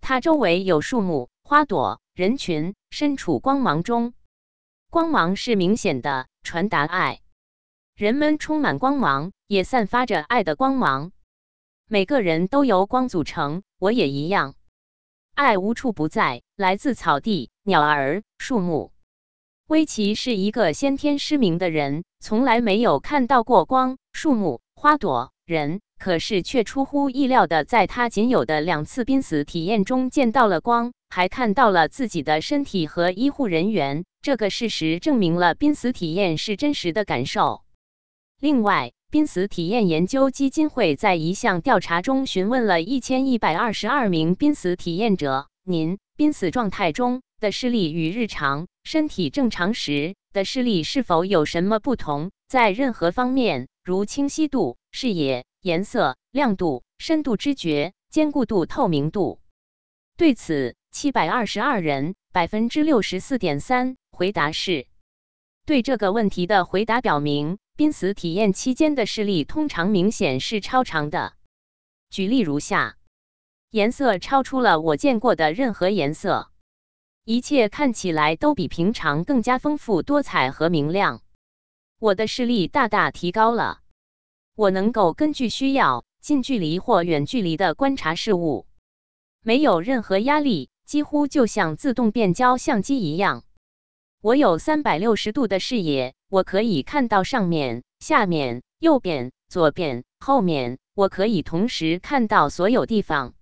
[0.00, 4.14] 他周围有树木、花朵、人群，身处光芒中。
[4.90, 7.20] 光芒是明显的，传达爱。
[7.94, 11.12] 人们充满光芒，也散发着爱的光芒。
[11.86, 14.54] 每个人都由光组成，我也一样。
[15.34, 18.90] 爱无处不在，来自草地、鸟儿、树木。
[19.66, 34.06] 威奇是一个先天失明的人，从来没有看到过光、树木、花朵、人，可是却出乎意料的在他仅有的两次濒死体验中见到了光，还看到了自己的身体和医护人员。
[34.20, 37.62] 这个事实证明了濒死体验是真实的感受。
[38.40, 52.32] 另外，濒死体验研究基金会在一项调查中询问了一千一百二十二名濒死体验者：“您濒死状态中。”的视力与日常身体正常时的视力是否有什么不同？
[52.48, 59.38] 在任何方面，如清晰度、视野、颜色、亮度、深度知觉、坚固度、透明度。
[60.16, 64.86] 对此，七百二十二人（百分之六十四点三）回答是。
[65.64, 71.34] 对这个问题的回答表明，濒死体验期间的视力通常明显是超长的。
[72.10, 72.96] 举例如下：
[73.70, 76.50] 颜色超出了我见过的任何颜色。
[77.24, 81.20] 一切看起来都比平常更加丰富多彩和明亮。
[82.00, 83.80] 我的视力大大提高了。
[84.54, 88.66] 我能够根据需要近距离或远距离的观察事物，
[89.42, 93.44] 没有任何压力，几乎就像自动变焦相机一样。
[94.22, 103.34] 我有三百六十度的视野，我可以看到上面、下面、右边、左边、后面，我可以同时看到所有地方。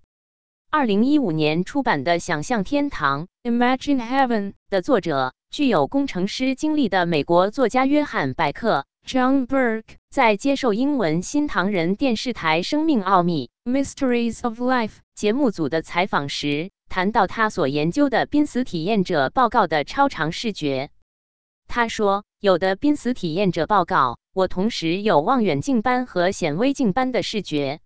[0.70, 20.89] 二零一五年出版的《想象天堂》（Imagine Heaven） 的作者，具有工程师经历的美国作家约翰·百克 （John Burke） 在接受英文新唐人电视台《生命奥秘》（Mysteries of Life） 节目组的采访时，谈到他所研究的濒死体验者报告的超长视觉。
[21.67, 27.79] 他说：“有的濒死体验者报告，我同时有望远镜般和显微镜般的视觉。”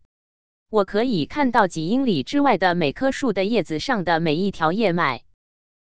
[0.71, 5.21] 我可以看到几英里之外的每棵树的叶子上的每一条叶脉。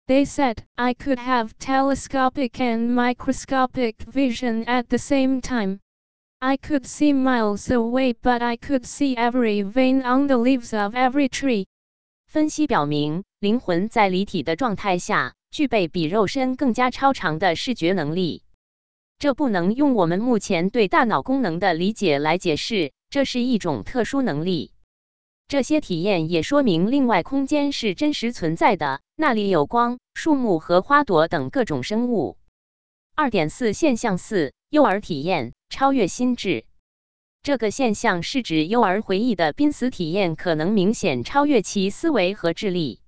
[0.07, 5.79] They said I could have telescopic and microscopic vision at the same time.
[6.39, 10.93] I could see miles away, but I could see every vein on the leaves of
[10.93, 11.65] every tree.
[12.30, 18.44] 分析表明，灵魂在离体的状态下具备比肉身更加超长的视觉能力。
[19.18, 22.92] 这不能用我们目前对大脑功能的理解来解释。
[23.08, 24.70] 这是一种特殊能力。
[25.48, 32.36] 这些体验也说明另外空间是真实存在的，那里有光、树木和花朵等各种生物。
[33.16, 36.64] 二点四现象四：幼儿体验超越心智。
[37.42, 43.00] 这个现象是指幼儿回忆的濒死体验可能明显超越其思维和智力。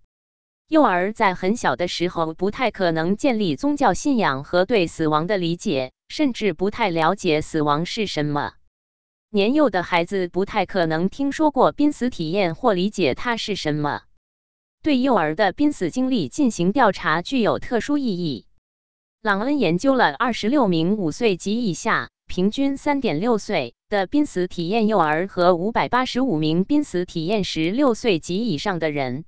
[0.69, 8.55] 幼儿在很小的时候不太可能建立宗教信仰和对死亡的理解，甚至不太了解死亡是什么。
[9.29, 14.03] 年幼的孩子不太可能听说过濒死体验或理解它是什么。
[14.83, 18.47] 对幼儿的濒死经历进行调查具有特殊意义。
[19.21, 29.27] 朗恩研究了二十六名五岁及以下（平均三点六岁）的濒死体验幼儿和五百八十五名濒死体验十六岁及以上的人。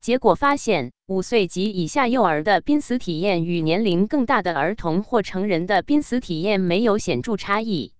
[0.00, 7.92] 结果发现，五岁及以下幼儿的濒死体验与年龄更大的儿童或成人的濒死体验没有显著差异。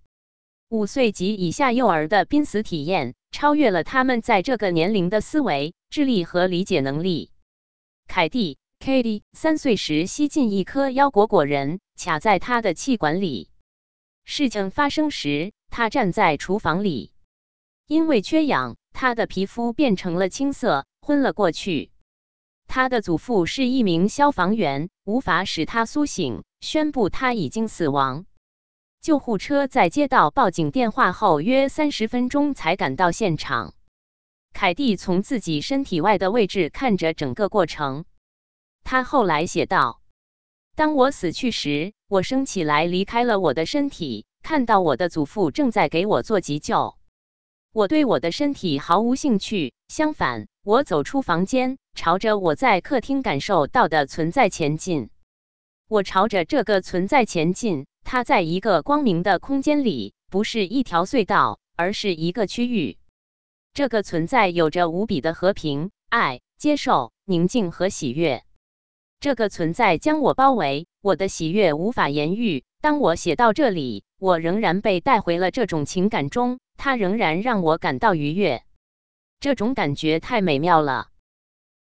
[0.67, 7.29] 五岁及以下幼儿的濒死体验超越了他们在这个年龄的思维、智力和理解能力。
[8.07, 13.51] 凯蒂 （Katie） 三岁时吸进一颗腰果果仁，卡在他的气管里。
[14.25, 17.13] 事情发生时，他站在厨房里，
[17.87, 21.91] 因为缺氧，他的皮肤变成了青色，昏了过去。
[22.67, 28.25] 他的祖父是一名消防员，无法使他苏醒，宣布他已经死亡。
[29.01, 33.73] 救护车在接到报警电话后约三十分钟才赶到现场。
[34.53, 38.05] 凯蒂从自己身体外的位置看着整个过程。
[38.83, 39.99] 他后来写道
[40.75, 46.95] ：“当我死去时，我升起来离开了我的身体，看到我的祖父正在给我做急救。
[47.71, 55.09] 我对我的身体毫无兴趣，相反，我走出房间，朝着我在客厅感受到的存在前进。
[55.87, 62.97] 我朝着这个存在前进。”它在一个光明的空间里，不是一条隧道，而是一个区域。
[63.73, 68.43] 这个存在有着无比的和平、爱、接受、宁静和喜悦。
[69.23, 72.65] 这个存在将我包围，我的喜悦无法言喻。
[72.81, 78.63] 当我写到这里，我仍然被带回了这种情感中，它仍然让我感到愉悦。
[79.39, 81.07] 这种感觉太美妙了。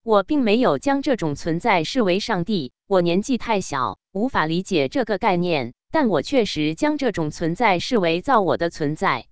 [0.05, 5.74] 我并没有将这种存在视为上帝，我年纪太小，无法理解这个概念。
[5.90, 9.26] 但我确实将这种存在视为造我的存在。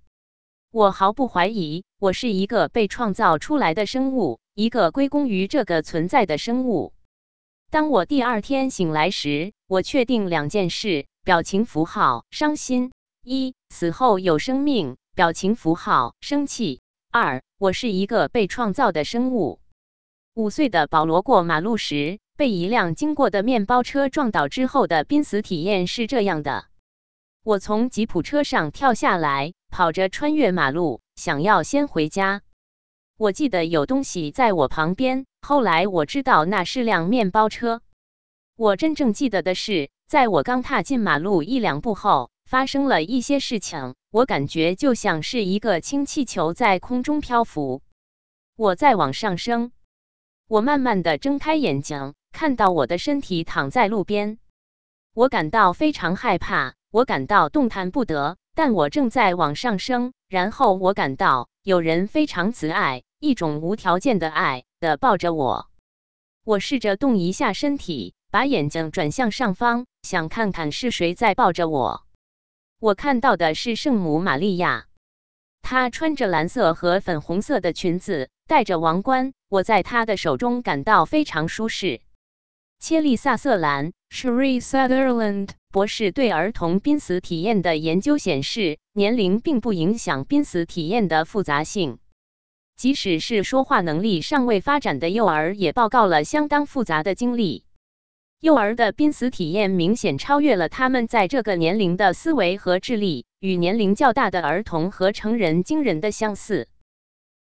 [0.69, 6.91] 我毫不怀疑，我是一个被创造出来的生物，一个归功于这个存在的生物。
[7.71, 12.91] 当我第二天醒来时，我确定两件事：表情符号伤心，
[13.23, 19.61] 一死后有生命；表情符号生气，二我是一个被创造的生物。
[20.33, 26.65] 五岁的保罗过马路时，被一辆经过的面包车撞倒之后的濒死体验是这样的：
[27.41, 32.41] 我从吉普车上跳下来，跑着穿越马路，想要先回家。
[33.21, 37.83] 我记得有东西在我旁边，后来我知道那是辆面包车。
[38.55, 43.93] 我真正记得的是，在我刚踏进马路一两步后，发生了一些事情。
[44.09, 47.83] 我感觉就像是一个氢气球在空中漂浮，
[48.55, 49.71] 我在往上升。
[50.47, 54.39] 我慢慢的睁开眼睛，看到我的身体躺在路边。
[55.13, 60.11] 我感到非常害怕，我感到动弹不得，但我正在往上升。
[60.27, 65.69] 然后我感到有人非常慈爱，一种无条件的爱的抱着我。
[66.43, 72.03] 我试着动一下身体，把眼睛转向上方，想看看是谁在抱着我。
[72.79, 74.87] 我看到的是圣母玛利亚，
[75.61, 78.29] 她穿着蓝色和粉红色的裙子。
[78.47, 82.01] 戴着王冠，我在她的手中感到非常舒适。
[82.79, 91.99] 切利萨瑟兰 （Sherry Sutherland） 博士对儿童濒死体验的研究显示，年龄并不影响濒死体验的复杂性。
[92.75, 97.63] 即使是说话能力尚未发展的幼儿，也报告了相当复杂的经历。
[98.39, 106.67] 幼儿的濒死体验明显超越了他们在这个年龄的思维和智力，与年龄较大的儿童和成人惊人的相似。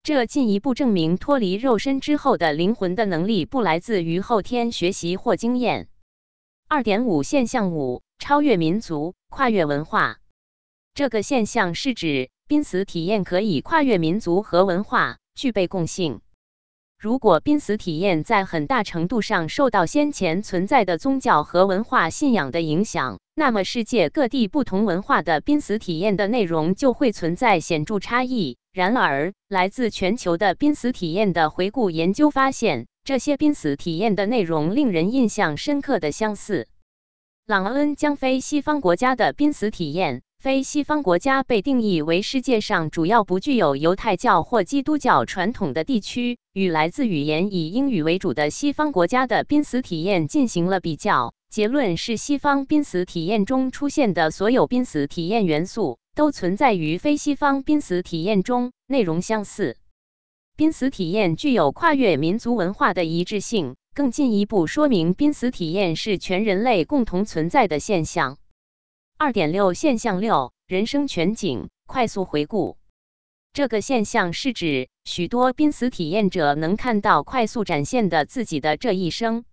[0.03, 5.87] 这进一步证明，脱离肉身之后的灵魂的能力不来自于后天学习或经验。
[6.67, 10.19] 二点五现象五：超越民族、跨越文化。
[10.93, 16.21] 这个现象是指濒死体验可以跨越民族和文化，具备共性。
[16.97, 28.57] 如果濒死体验在很大程度上受到先前存在的宗教和文化信仰的影响，那么世界各地不同文化的濒死体验的内容就会存在显著差异。
[28.73, 36.67] 然而，来自全球的濒死体验的回顾研究发现，这些濒死体验的内容令人印象深刻的相似。
[37.45, 51.33] 朗恩将非西方国家的濒死体验，非西方国家被定义为世界上主要不具有犹太教或基督教传统的地区，与来自语言以英语为主的西方国家的濒死体验进行了比较。
[51.49, 55.99] 结论是，西方濒死体验中出现的所有濒死体验元素。
[56.15, 59.77] 都存在于非西方濒死体验中，内容相似。
[60.57, 68.37] 濒死体验具有跨越民族文化的一致性，更进一步说明濒死体验是全人类共同存在的现象。
[69.21, 72.77] 二点六现象六：人生全景快速回顾。
[73.51, 79.43] 这个现象是指许多濒死体验者能看到快速展现的自己的这一生。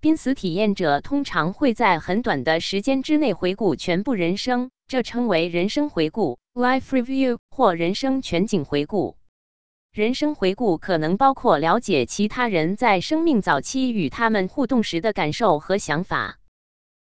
[0.00, 4.72] 濒死体验者通常会在很短的时间之内回顾全部人生。
[4.88, 9.16] 这称为人生回顾 （life review） 或人生全景回顾。
[9.92, 16.37] 人生回顾可能包括了解其他人在生命早期与他们互动时的感受和想法。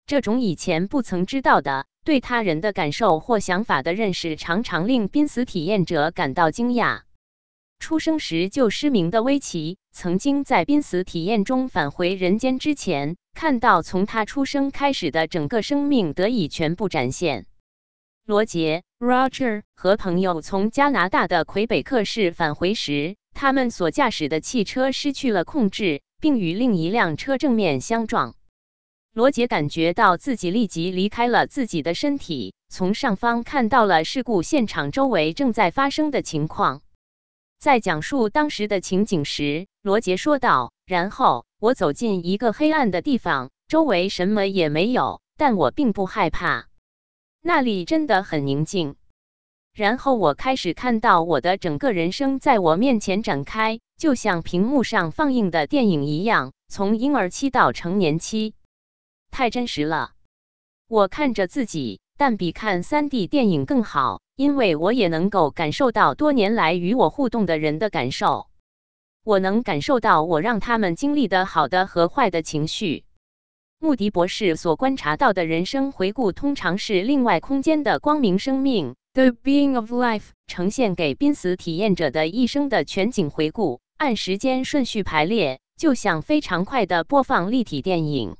[0.07, 7.03] 这种以前不曾知道的对他人的感受或想法的认识，常常令濒死体验者感到惊讶。
[7.79, 17.47] 出生时就失明的威奇，曾经在濒死体验中返回人间之前，看到从他出生开始的整个生命得以全部展现。
[18.25, 28.37] 罗杰 （Roger） 和朋友从加拿大的魁北克市返回时，他们所驾驶的汽车失去了控制，并与另一辆车正面相撞。
[29.15, 36.81] 罗杰感觉到自己立即离开了自己的身体，从上方看到了事故现场周围正在发生的情况。
[37.59, 46.69] 在讲述当时的情景时，罗杰说道：“然后我走进一个黑暗的地方，周围什么也没有，但我并不害怕。”
[47.45, 48.97] 那里真的很宁静。
[49.75, 58.55] 然后我开始看到我的整个人生在我面前展开，就像屏幕上放映的电影一样，从婴儿期到成年期，
[59.33, 60.13] 太真实了。
[60.87, 68.47] 我看着自己，但比看 3D 电影更好，因为我也能够感受到多年来与我互动的人的感受。
[69.25, 73.05] 我能感受到我让他们经历的好的和坏的情绪。
[73.79, 88.37] 穆迪博士所观察到的人生回顾，通常是另外空间的光明生命 （The Being of Life） 呈现给濒死体验者的一生的全景回顾，按时间顺序排列，就像非常快的播放立体电影。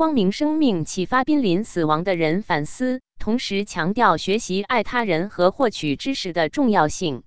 [0.00, 7.22] 光明生命启发濒临死亡的人反思，同时强调学习爱他人和获取知识的重要性。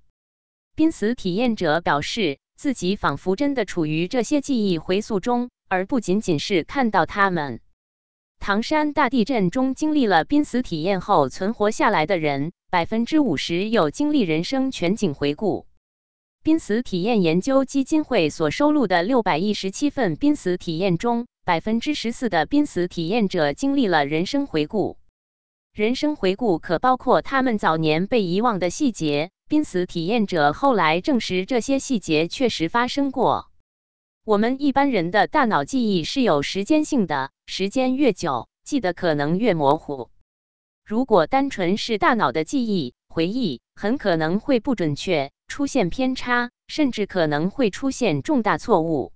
[0.75, 7.59] 濒死体验者表示，自己仿佛真的处于这些记忆回溯中，而不仅仅是看到他们。
[8.39, 15.67] 唐山大地震中经历了濒死体验后存活下来的人，百分之五十有经历人生全景回顾。
[16.43, 24.97] 濒死体验研究基金会所收录的六百一十七份濒死体验中，百分之十四的濒死体验者经历了人生回顾。
[25.73, 29.31] 人生回顾可包括他们早年被遗忘的细节。
[29.47, 33.49] 濒死体验者后来证实，这些细节确实发生过。
[34.25, 40.09] 我们一般人的大脑记忆是有时间性的，时间越久，记得可能越模糊。
[40.85, 49.13] 如果单纯是大脑的记忆回忆，很可能会不准确，出现偏差，甚至可能会出现重大错误。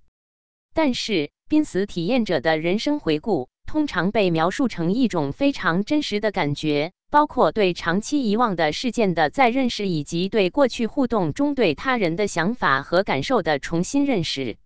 [0.71, 14.57] 但是，濒死体验者的人生回顾通常被描述成一种非常真实的感觉，包括对长期遗忘的事件的再认识，以及对过去互动中对他人的想法和感受的重新认识。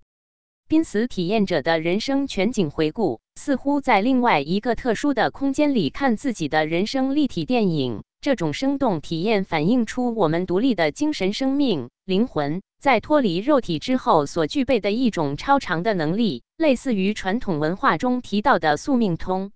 [0.68, 8.04] 濒死体验者的人生全景回顾，似乎在另外一个特殊的空间里看自己的人生立体电影。
[8.22, 12.62] 这种生动体验反映出我们独立的精神生命灵魂。
[12.80, 19.52] 在脱离肉体之后所具备的一种超常的能力，类似于传统文化中提到的宿命通。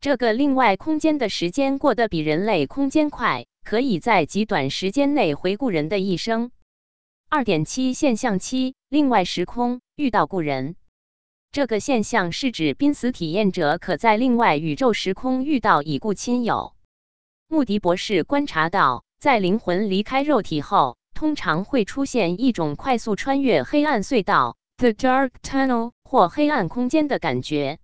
[0.00, 6.50] 这个另外空间的时间过得比人类空间快，可以在极短时间内回顾人的一生。
[7.28, 10.76] 二点七现象七：另外时空遇到故人。
[11.52, 16.74] 这个现象是指濒死体验者可在另外宇宙时空遇到已故亲友。
[17.54, 20.96] 穆迪博士观察到，在灵魂离开肉体后。
[21.14, 27.78] 通常会出现一种快速穿越黑暗隧道 （the dark tunnel） 或黑暗空间的感觉。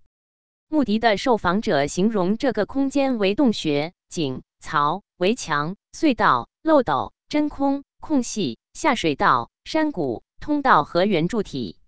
[0.67, 11.79] 穆迪的受访者形容这个空间为洞穴、井、槽、围墙、隧道、漏斗、真空、空隙、下水道、山谷、通道和圆柱体。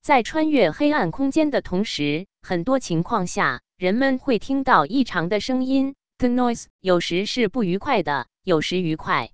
[0.00, 9.30] 在穿越黑暗空间的同时，很多情况下人们会听到异常的声音 （the noise），有时是不愉快的，有时愉快。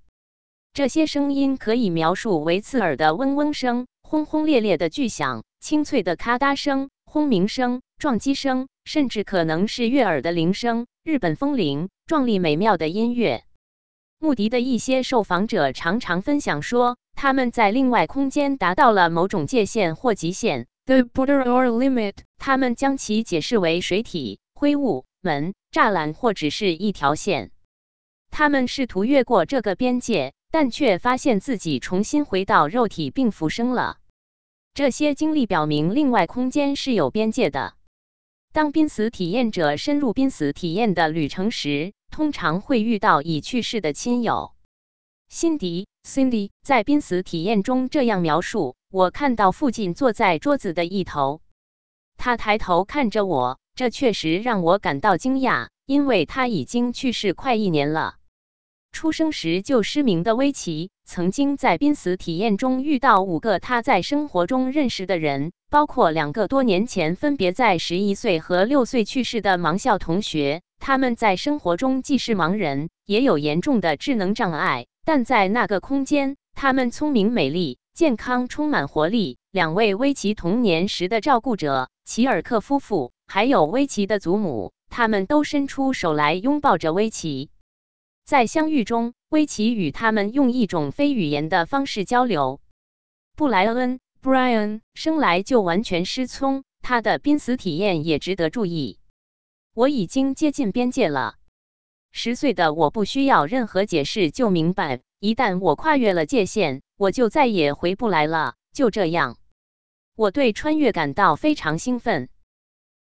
[0.73, 13.45] 这些声音可以描述为刺耳的嗡嗡声、轰轰烈烈的巨响、清脆的咔嗒声、轰鸣声、撞击声，甚至可能是悦耳的铃声、日本风铃、壮丽美妙的音乐。
[14.19, 27.51] 穆迪的一些受访者常常分享说，他们在另外空间达到了某种界限或极限 （the border or limit），他们将其解释为水体、灰雾、门、栅栏或只是一条线。
[28.31, 30.33] 他们试图越过这个边界。
[30.55, 33.99] 但却发现自己重新回到肉体并复生了。
[34.73, 37.75] 这些经历表明，另外空间是有边界的。
[38.53, 44.55] 当濒死体验者深入濒死体验的旅程时，通常会遇到已去世的亲友。
[45.29, 51.41] 辛迪 （Cindy） 在濒死体验中这样描述：“我看到父亲坐在桌子的一头，
[52.17, 58.17] 他抬头看着我，这确实让我感到惊讶，因为他已经去世快一年了。”
[58.93, 70.63] 出生时就失明的威奇，曾经在濒死体验中遇到五个他在生活中认识的人，包括两个多年前分别在十一岁和六岁去世的盲校同学。
[70.79, 79.39] 他们在生活中既是盲人，也有严重的智能障碍，但在那个空间，他们聪明、美丽、健康、充满活力。
[79.51, 87.51] 两位威奇童年时的照顾者齐尔克夫妇，还有威奇的祖母，他们都伸出手来拥抱着威奇。
[88.25, 92.61] 在相遇中，威奇与他们用一种非语言的方式交流。
[93.37, 98.99] 布莱恩 （Brian） 生来就完全失聪，他的濒死体验也值得注意。
[99.75, 101.35] 我已经接近边界了。
[102.13, 108.55] 十岁的我不需要任何解释就明白，一旦我跨越了界限，我就再也回不来了。
[108.73, 109.37] 就这样，
[110.15, 112.29] 我对穿越感到非常兴奋。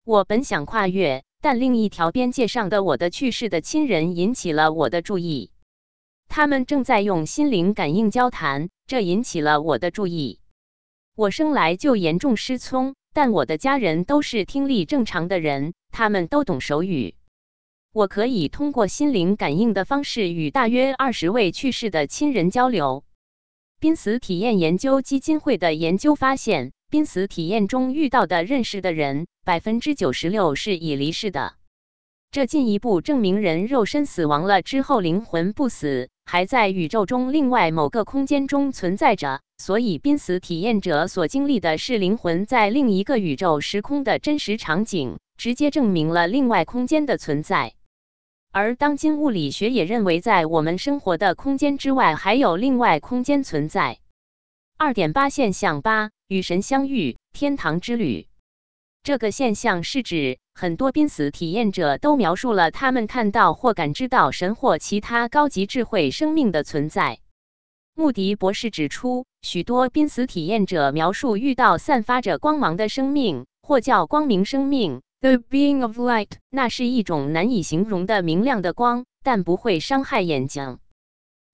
[0.05, 1.24] 我本想跨越。
[1.44, 5.50] 但另一条边界上的我的去世的亲人引起了我的注意，
[6.28, 10.38] 他们正在用心灵感应交谈，这引起了我的注意。
[11.16, 17.16] 我生来就严重失聪，但我的家人都是听力正常的人，他们都懂手语。
[17.92, 23.03] 我可以通过心灵感应的方式与大约二十位去世的亲人交流。
[23.80, 26.72] 濒死体验研究基金会的研究发现。
[26.93, 31.55] 濒死体验中遇到的认识的人，百分之九十六是已离世的。
[32.30, 47.72] 这进一步证明，人肉身死亡了之后，灵魂不死，还在宇宙中另外某个空间中存在着，所以濒死体验者所经历的是灵魂在另一个宇宙时空的真实场景，直接证明了另外空间的存在。
[48.51, 53.99] 而当今物理学也认为，在我们生活的空间之外，还有另外空间存在。
[54.78, 58.26] 二点八现象八：与神相遇，天堂之旅。
[59.03, 67.18] 这个现象是指很多濒死体验者都描述了他们看到或感知到神或其他高级智慧生命的存在。
[67.95, 75.03] 穆迪博士指出，许多濒死体验者描述遇到散发着光芒的生命，或叫光明生命。
[75.20, 80.78] The being of light，那是一种难以形容的明亮的光，但不会伤害眼睛。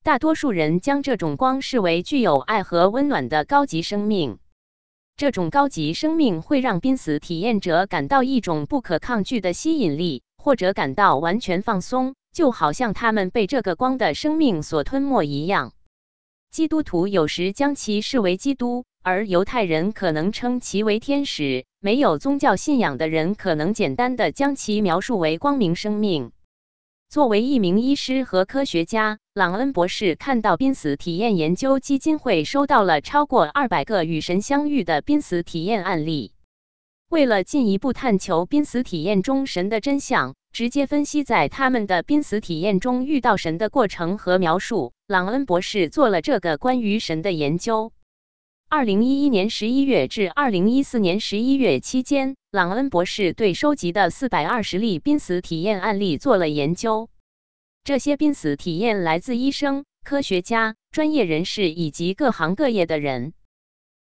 [0.04, 4.38] 大多数人将这种光视为具有爱和温暖的高级生命。
[5.18, 15.72] 这种高级生命会让濒死体验者感到一种不可抗拒的吸引力，或者感到完全放松，就好像他们被这个光的生命所吞没一样。
[16.52, 18.84] 基督徒有时将其视为基督。
[19.02, 26.30] 而犹太人可能称其为天使，没有宗教信仰的人可能简单的将其描述为光明生命。
[27.10, 36.32] 作为一名医师和科学家，朗恩博士看到濒死体验研究基金会收到了超过二百个与神相遇的濒死体验案例。
[37.08, 47.90] 为了进一步探求濒死体验中神的真相，直接分析在他们的濒死体验中遇到神的过程和描述，朗恩博士做了这个关于神的研究。
[48.70, 57.08] 二零一一年十一月至二零一四年十一月期间，朗恩博士对收集的四百二十例濒死体验案例做了研究。
[57.82, 63.32] 这些濒死体验来自医生、科学家、专业人士以及各行各业的人。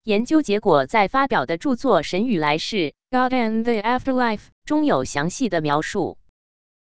[0.05, 2.78] 研究结果在发表的著作《神与来世》
[3.11, 6.18] （God and the Afterlife） 中有详细的描述。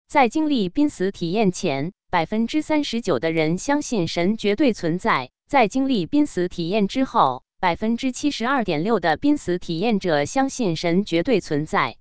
[0.07, 11.97] 在经历濒死体验前，百分之三十九的人相信神绝对存在；在经历濒死体验之后，百分之七十二点六的濒死体验者相信神绝对存在。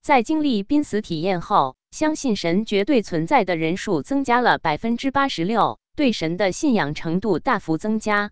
[0.00, 8.30] 在经历濒死体验后，相信神绝对存在的人数增加了百分之八十六，对神的信仰程度大幅增加。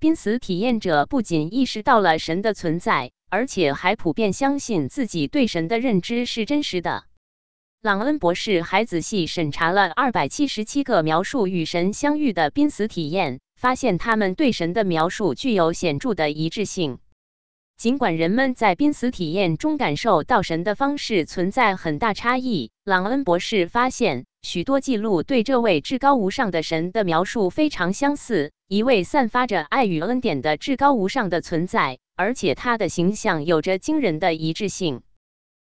[0.00, 7.04] 濒死体验者不仅意识到了神的存在，而且还普遍相信自己对神的认知是真实的。
[7.82, 13.38] 朗恩博士还仔细审查了二百七十七个描述与神相遇的濒死体验。
[13.58, 17.00] 发现他们对神的描述具有显著的一致性，
[17.76, 22.70] 尽管人们在濒死体验中感受到神的方式存在很大差异。
[22.84, 35.02] 朗恩博士发现，许多记录对这位至高无上的神的描述非常相似，一位散发着爱与恩典的至高无上的存在，而且他的形象有着惊人的一致性。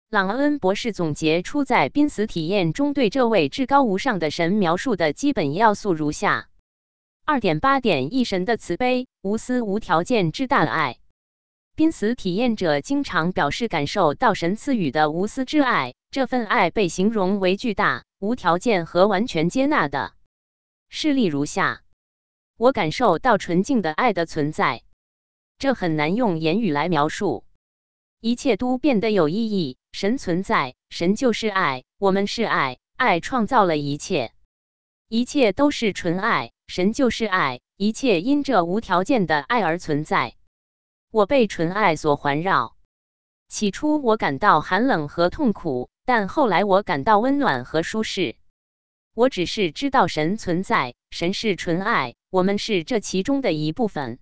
[0.09, 6.49] 朗恩博士总结出在濒死体验中对这位至高无上的神描述的基本要素如下。
[7.29, 10.97] 二点八点一神的慈悲、无私、无条件之大爱。
[11.75, 20.13] 濒死体验者经常表示感受到神赐予的无私之爱，这份爱被形容为巨大、无条件和完全接纳的。
[20.87, 21.81] 事例如下：
[22.55, 24.83] 我感受到纯净的爱的存在，
[25.59, 27.43] 这很难用言语来描述。
[28.21, 29.77] 一切都变得有意义。
[29.91, 34.31] 神存在，神就是爱，我们是爱，爱创造了一切，
[35.09, 36.53] 一切都是纯爱。
[36.67, 40.35] 神就是爱，一切因这无条件的爱而存在。
[41.11, 42.75] 我被纯爱所环绕。
[43.47, 48.35] 起初我感到寒冷和痛苦，但后来我感到温暖和舒适。
[49.13, 54.19] 我只是知道神存在，神是纯爱，我们是这其中的一部分。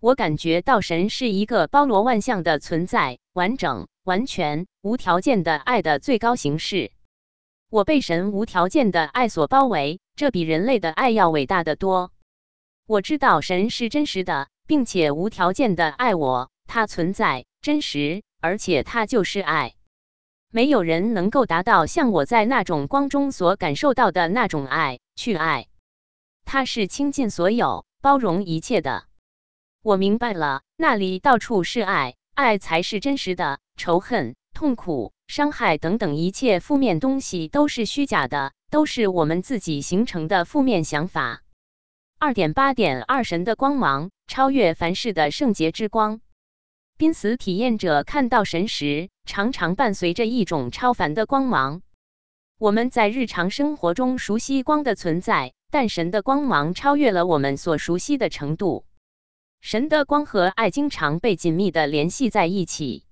[0.00, 6.90] 我感觉到神是一个包罗万象的存在，完整、完全、无条件的爱的最高形式。
[7.70, 10.00] 我被神无条件的爱所包围。
[10.16, 12.12] 这比人类的爱要伟大的多。
[12.86, 19.74] 我知道神是真实的，并且无条件的爱我，它存在、真实，而且它就是爱。
[20.50, 25.68] 没有人能够达到像我在那种光中所感受到的那种爱，去爱。
[26.44, 29.04] 它是倾尽所有、包容一切的。
[29.82, 33.60] 我明白了，那里到处是爱，爱才是真实的。
[33.76, 38.52] 仇恨、痛苦、伤害等等一切负面东西都是虚假的。
[38.68, 41.42] 都是我们自己形成的负面想法。
[42.18, 46.20] 二点八点二神的光芒超越凡世的圣洁之光。
[46.98, 51.80] 濒死体验者看到神时，常常伴随着一种超凡的光芒。
[52.58, 58.84] 我们在日常生活中熟悉光的存在，但神的光芒超越了我们所熟悉的程度。
[59.62, 63.04] 神的光和爱经常被紧密的联系在一起。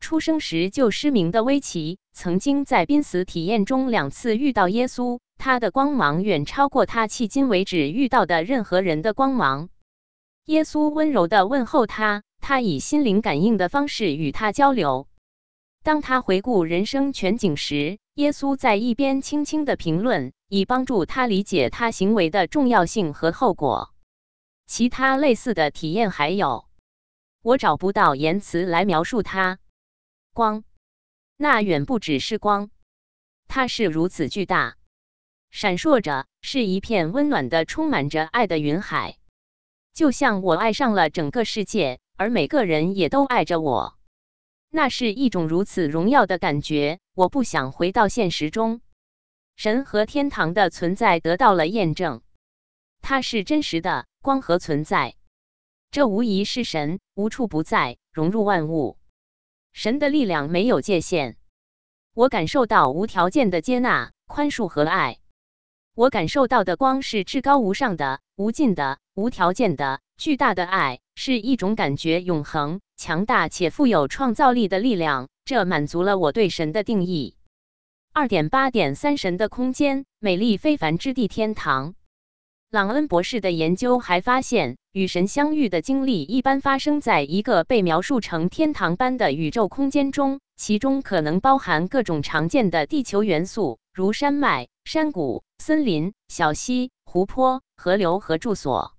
[0.00, 9.68] 出生时就失明的威奇，曾经在濒死体验中两次遇到耶稣，他的光芒远超过他迄今为止遇到的任何人的光芒。
[10.46, 15.06] 耶稣温柔地问候他，他以心灵感应的方式与他交流。
[15.84, 23.94] 当他回顾人生全景时，耶稣在一边轻轻地评论，以帮助他理解他行为的重要性和后果。
[24.66, 26.64] 其他类似的体验还有，
[27.42, 29.58] 我找不到言辞来描述它。
[30.40, 30.64] 光，
[31.36, 32.70] 那远不只是光，
[33.46, 34.78] 它是如此巨大，
[35.50, 39.18] 闪烁着，是一片温暖的、充满着爱的云海，
[39.92, 43.98] 就像我爱上了整个世界，而每个人也都爱着我。
[44.70, 48.80] 那是一种如此荣耀的感觉，我不想回到现实中。
[49.56, 52.22] 神和天堂的存在得到了验证，
[53.02, 55.16] 它是真实的光和存在，
[55.90, 58.96] 这无疑是神无处不在，融入万物。
[59.72, 61.36] 神的力量没有界限，
[62.14, 65.18] 我感受到无条件的接纳、宽恕和爱。
[65.94, 75.28] 我感受到的光是至高无上的、无尽的、无条件的、巨大的爱，是一种感觉永恒、强大且富有创造力的力量。
[75.44, 77.36] 这满足了我对神的定义。
[78.12, 81.94] 二点八点三神的空间，美丽非凡之地——天堂。
[82.70, 98.92] 朗恩博士的研究还发现，与神相遇的经历一般发生在一个被描述成天堂般的宇宙空间中，其中可能包含各种常见的地球元素，如山脉、山谷、森林、小溪、湖泊、河流和住所。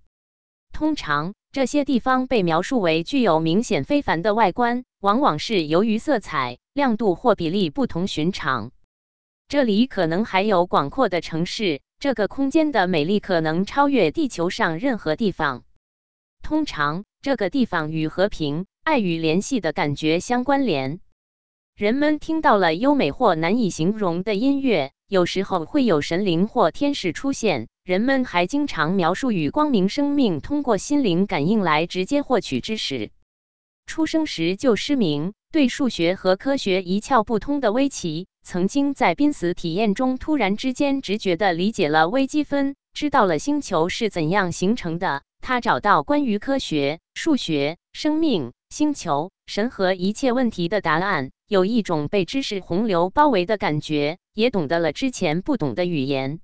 [0.73, 8.71] 通常，这些地方被描述为具有明显非凡的外观，往往是由于色彩、亮度或比例不同寻常。
[9.47, 11.79] 这里可能还有广阔的城市。
[12.01, 15.63] 这个空间的美丽可能超越地球上任何地方。
[16.41, 20.99] 通常，这个地方与和平、爱与联系的感觉相关联。
[21.75, 27.67] 人们听到了优美或难以形容的音乐，有时候会有神灵或天使出现。
[27.83, 33.11] 人们还经常描述与光明生命通过心灵感应来直接获取知识。
[33.85, 38.25] 出生时就失明，对数学和科学一窍不通的威奇。
[38.43, 45.21] 曾经在濒死体验中突然之间直觉地理解了微积分，知道了星球是怎样形成的。
[45.41, 56.39] 他找到关于科学、数学、生命、星球、神和一切问题的答案，有一种被知识洪流包围的感觉，也懂得了之前不懂的语言。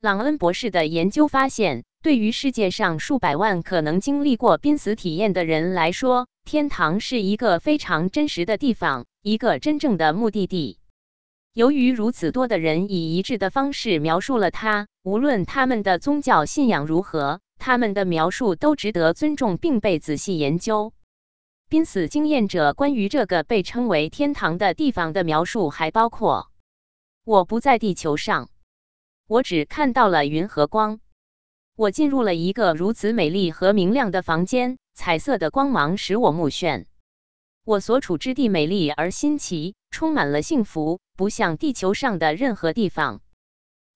[0.00, 10.78] 朗恩博士的研究发现，对于世界上数百万可能经历过濒死体验的人来说，天堂是一个非常真实的地方，一个真正的目的地。
[11.56, 20.92] 由于如此多的人以一致的方式描述了它，无论他们的宗教信仰如何，他们的描述都值得尊重并被仔细研究。
[21.70, 26.50] 濒死经验者关于这个被称为天堂的地方的描述还包括：
[27.24, 28.50] 我不在地球上，
[29.26, 31.00] 我只看到了云和光。
[31.74, 36.84] 我进入了一个如此美丽和明亮的房间，彩色的光芒使我目眩。
[37.66, 41.00] 我所处之地美丽而新奇，充满了幸福。
[41.16, 43.22] 不像地球上的任何地方，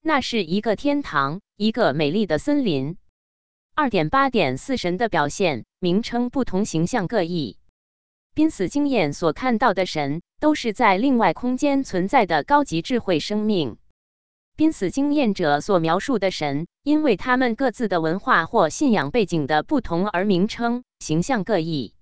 [0.01, 2.97] 那是一个天堂，一个美丽的森林。
[3.73, 7.59] 二点八点四神的表现名称不同，形象各异。
[8.33, 13.77] 濒死经验所看到的神都是在另外空间存在的高级智慧生命。
[14.57, 21.93] 濒死经验者所描述的神，因为他们各自的文化或信仰背景的不同而名称形象各异。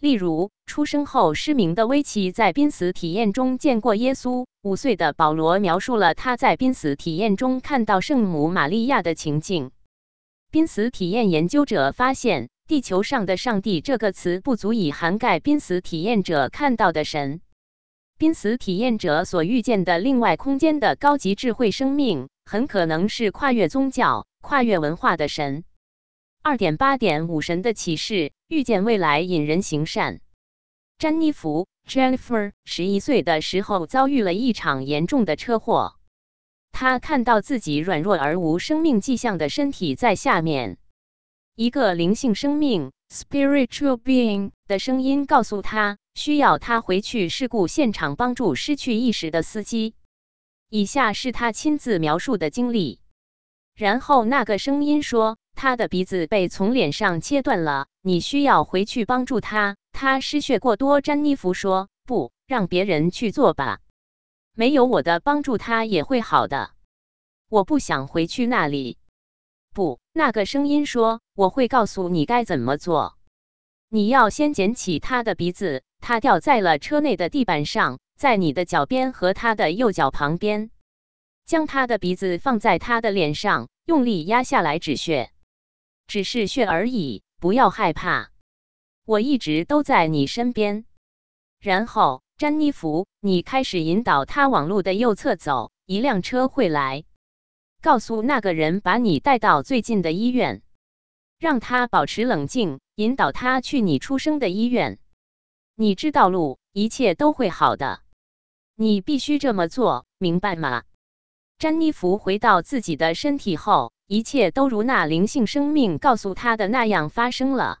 [0.00, 4.46] 例如，出生后失明的威奇在濒死体验中见过耶稣。
[4.62, 9.70] 五岁的保罗描述了他在濒死体验中看到圣母玛利亚的情境。
[10.50, 17.42] 濒死体验研究者发现，“地球上的上帝”这个词不足以涵盖濒死体验者看到的神。
[18.18, 25.64] 濒死体验者所遇见的另外空间的高级智慧生命，很可能是跨越宗教、跨越文化的神。
[26.42, 28.32] 二点八点五神的启示。
[28.48, 30.20] 遇见未来引人行善。
[30.98, 35.94] 詹妮弗 （Jennifer） 十一岁的时候遭遇了一场严重的车祸，
[36.72, 40.78] 她看到自己软弱而无生命迹象的身体在下面。
[41.54, 49.94] 一个灵性生命 （spiritual being） 的声音告诉她，需要她回去事故现场帮助失去意识的司机。
[50.68, 52.98] 以下是她亲自描述的经历。
[53.76, 55.36] 然后那个声音说。
[55.62, 59.76] 他的鼻子被从脸上切断了，你需要回去帮助他。
[59.92, 61.02] 他失血过多。
[61.02, 63.80] 詹妮弗说：“不，让别人去做吧，
[64.56, 66.70] 没有我的帮助，他也会好的。”
[67.50, 68.96] 我不想回去那里。
[69.74, 73.18] 不，那个声音说：“我会告诉你该怎么做。
[73.90, 80.70] 你要先捡起他的鼻子，他掉在了车内的地板上，在你的脚边和他的右脚旁边。
[81.44, 85.30] 将他的鼻子放在他的脸上，用力压下来止血，
[86.10, 88.32] 只是血而已，不要害怕。
[89.06, 90.84] 我一直都在你身边。
[91.60, 97.04] 然后，詹妮弗，你开始引导他往路的右侧走，一辆车会来。
[97.80, 100.62] 告诉那个人把你带到最近的医院，
[101.38, 104.98] 让他保持冷静，引导他去你出生的医院。
[105.76, 108.00] 你知道路，一切都会好的。
[108.74, 110.82] 你必须这么做，明白吗？
[111.56, 117.78] 詹妮弗回到自己的身体后，一切都如那灵性生命告诉他的那样发生了。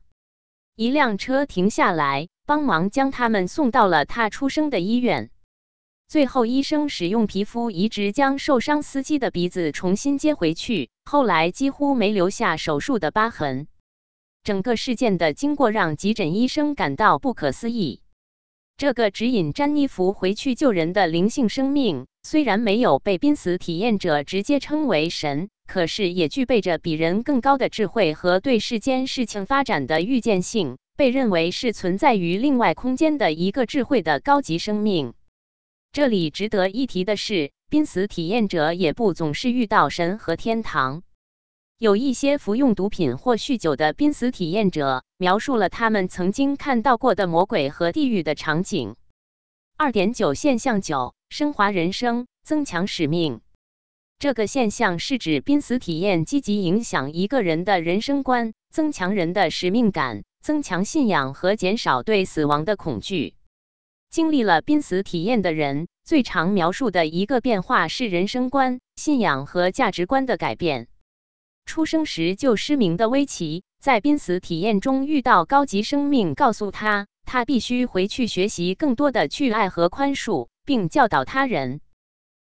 [0.76, 5.30] 一辆车停下来，帮忙将他们送到了他出生的医院。
[6.06, 13.66] 最后，医生使用皮肤移植将受伤司机的鼻子重新接回去，后来几乎没留下手术的疤痕。
[14.44, 18.02] 整个事件的经过让急诊医生感到不可思议。
[18.80, 35.12] 这个指引詹妮弗回去救人的灵性生命，虽然没有被濒死体验者直接称为神，可是也具备着比人更高的智慧和对世间事情发展的预见性，被认为是存在于另外空间的一个智慧的高级生命。
[35.92, 41.02] 这里值得一提的是，濒死体验者也不总是遇到神和天堂。
[41.80, 48.96] 有一些服用毒品或酗酒的濒死体验者描述了他们曾经看到过的魔鬼和地狱的场景。
[49.78, 53.40] 二点九现象九：升华人生，增强使命。
[54.18, 63.36] 这个现象是指濒死体验积极影响一个人的人生观，增强人的使命感，增强信仰和减少对死亡的恐惧。
[64.10, 70.86] 经历了濒死体验的人最常描述的一个变化是人生观、信仰和价值观的改变。
[71.70, 81.80] 出生时就失明的威奇，在濒死体验中遇到高级生命，告诉他他必须回去学习更多的去爱和宽恕，并教导他人。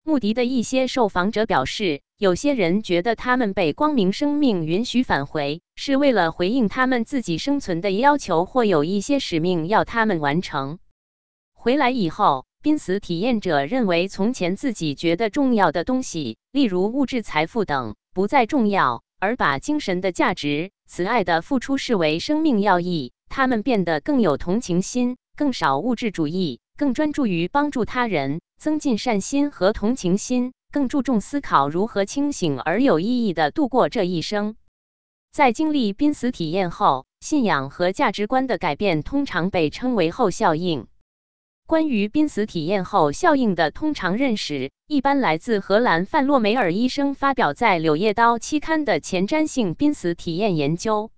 [0.05, 10.79] 穆迪的一些受访者表示，有些人觉得他们被光明生命允许返回，是为了回应他们自己生存的要求，或有一些使命要他们完成。
[11.55, 19.03] 回来以后，濒死体验者认为从前自己觉得重要的东西，例如物质财富等，不再重要。
[19.21, 34.57] 而把精神的价值、慈爱的付出视为生命要义，他们变得更有同情心，更少物质主义，更专注于帮助他人，增进善心和同情心，更注重思考如何清醒而有意义的度过这一生。
[35.33, 40.87] 在经历濒死体验后，信仰和价值观的改变通常被称为后效应。
[41.69, 51.11] 关于濒死体验后效应的通常认识，一般来自荷兰范洛梅尔医生发表在《柳叶刀》期刊的前瞻性濒死体验研究。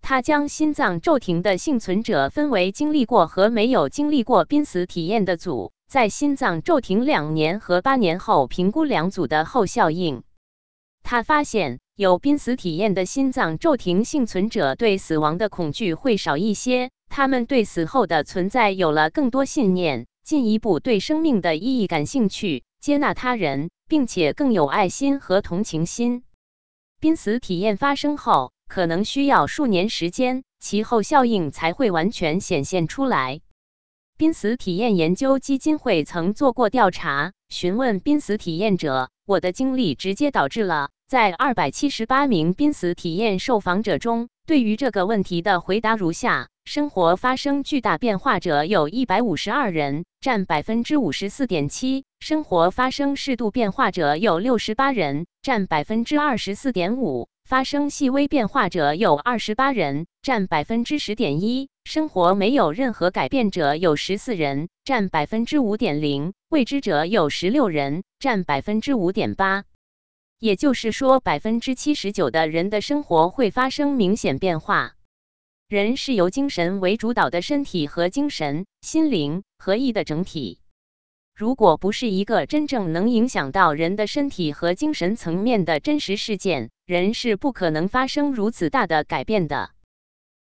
[0.00, 10.22] 他将心脏骤停的幸存者分为经历过和没有经历过濒死体验的组，在心脏骤停两年和八年后评估两组的后效应。
[11.02, 16.90] 他发现，有濒死体验的心脏骤停幸存者对死亡的恐惧会少一些。
[17.14, 26.24] 他们对死后的存在有了更多信念，进一步对生命的意义感兴趣，接纳他人，并且更有爱心和同情心。
[26.98, 33.42] 濒死体验发生后，可能需要数年时间，其后效应才会完全显现出来。
[34.16, 46.48] 濒死体验研究基金会曾做过调查，询问濒死体验者：“我的经历直接导致了。”在二百七十八名濒死体验受访者中，对于这个问题的回答如下。
[46.64, 69.64] 生活发生巨大变化者有一百五十二人，占百分之五十四点七；生活发生适度变化者有六十八人，占百分之二十四点五；发生细微变化者有二十八人，占百分之十点一；生活没有任何改变者有十四人，占百分之五点零；未知者有十六人，占百分之五点八。
[70.42, 74.96] 也就是说，百分之七十九的人的生活会发生明显变化。
[75.68, 80.58] 人是由精神为主导的身体和精神、心灵合一的整体。
[81.36, 89.70] 如果不是一个真正能影响到人的身体和精神层面的真实事件，人是不可能发生如此大的改变的。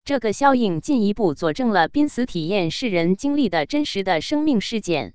[0.05, 5.13] 这个效应进一步佐证了濒死体验是人经历的真实的生命事件。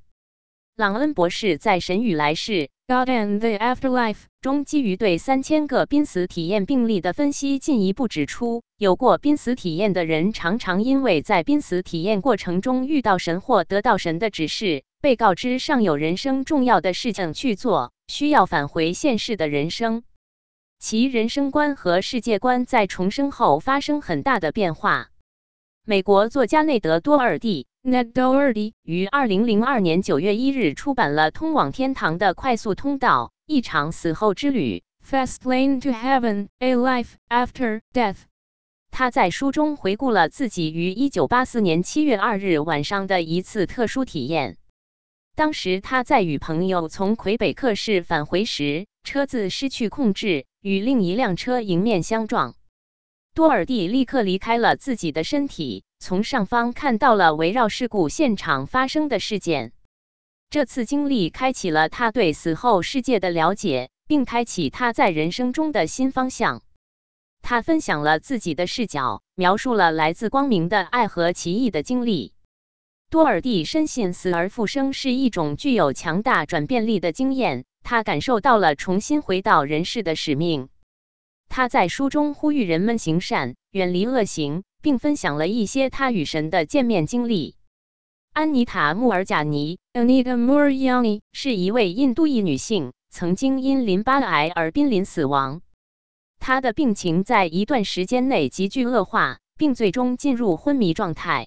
[0.77, 2.53] 朗恩博士在《神与来世》。
[2.89, 20.03] God and the Afterlife 中，基于对三千个濒死体验病例的分析，进一步指出，有过濒死体验的人常常因为在濒死体验过程中遇到神或得到神的指示，被告知尚有人生重要的事情去做，需要返回现世的人生，
[20.81, 25.11] 其人生观和世界观在重生后发生很大的变化。
[25.87, 27.68] 美国作家内德·多尔蒂。
[27.87, 34.82] Ned Doherty 于二零零二年九月一日出版了《通往天堂的快速通道：一场死后之旅》。
[35.07, 38.16] Fast Lane to Heaven: A Life After Death。
[38.91, 44.57] 他在书中回顾了自己于一九八四年七月二日晚上的一次特殊体验。
[45.37, 52.55] 当时他在与朋友从魁北克市返回时，车子失去控制，与另一辆车迎面相撞。
[53.35, 59.72] 多尔蒂立刻离开了自己的身体，从上方看到了围绕事故现场发生的事件。
[60.51, 66.62] 这次经历开启了他对死后世界的了解，并开启他在人生中的新方向。
[67.43, 72.35] 他分享了自己的视角，描述了来自光明的爱和奇异的经历。
[73.11, 80.68] 多尔蒂深信死而复生是一种具有强大转变力的经验，他感受到了重新回到人世的使命。
[81.57, 87.55] 他在书中呼吁人们行善，远离恶行，并分享了一些他与神的见面经历。
[88.33, 95.61] 安妮塔·穆尔贾尼 （Anita Muriani） 是一位印度裔女性，曾经因淋巴癌而濒临死亡。
[96.41, 101.47] 他的病情在一段时间内急剧恶化，并最终进入昏迷状态。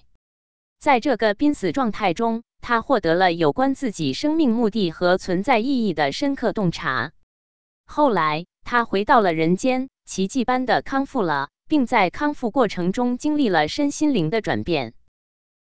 [0.78, 7.12] 在这个濒死状态中，他获得了有关自己生命目的和存在意义的深刻洞察。
[7.84, 14.94] 后来，他回到了人间，奇迹般的康复了，并在康复过程中经历了身心灵的转变。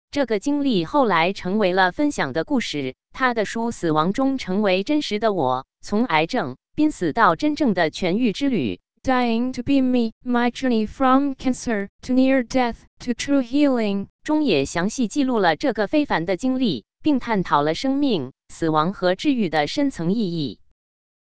[0.10, 2.96] 这个经历后来成为了分享的故事。
[3.12, 8.80] 他的书《死亡中成为真实的我：从癌症、濒死到真正的痊愈之旅》。
[9.04, 20.62] Dying to be me, my journey from cancer to near death to true healing 中也详细记录了这个非凡的经历，并探讨了生命、死亡和治愈的深层意义。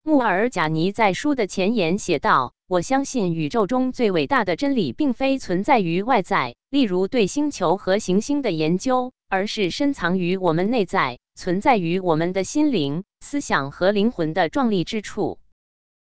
[0.03, 15.39] 穆尔贾尼在书的前言写道：“我相信宇宙中最伟大的真理并非存在于外在，例如对星球和行星的研究，而是深藏于我们内在，存在于我们的心灵、思想和灵魂的壮丽之处。”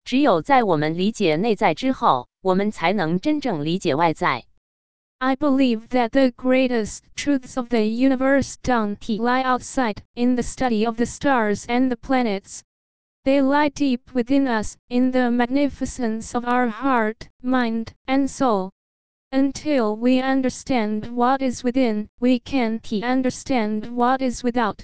[0.06, 4.45] 只有在我们理解内在之后，我们才能真正理解外在。
[5.18, 10.95] I believe that the greatest truths of the universe don't lie outside in the study of
[10.95, 12.62] the stars and the planets.
[13.26, 18.69] They lie deep within us, in the magnificence of our heart, mind, and soul.
[19.32, 24.78] Until we understand what is within, we can't understand what is without.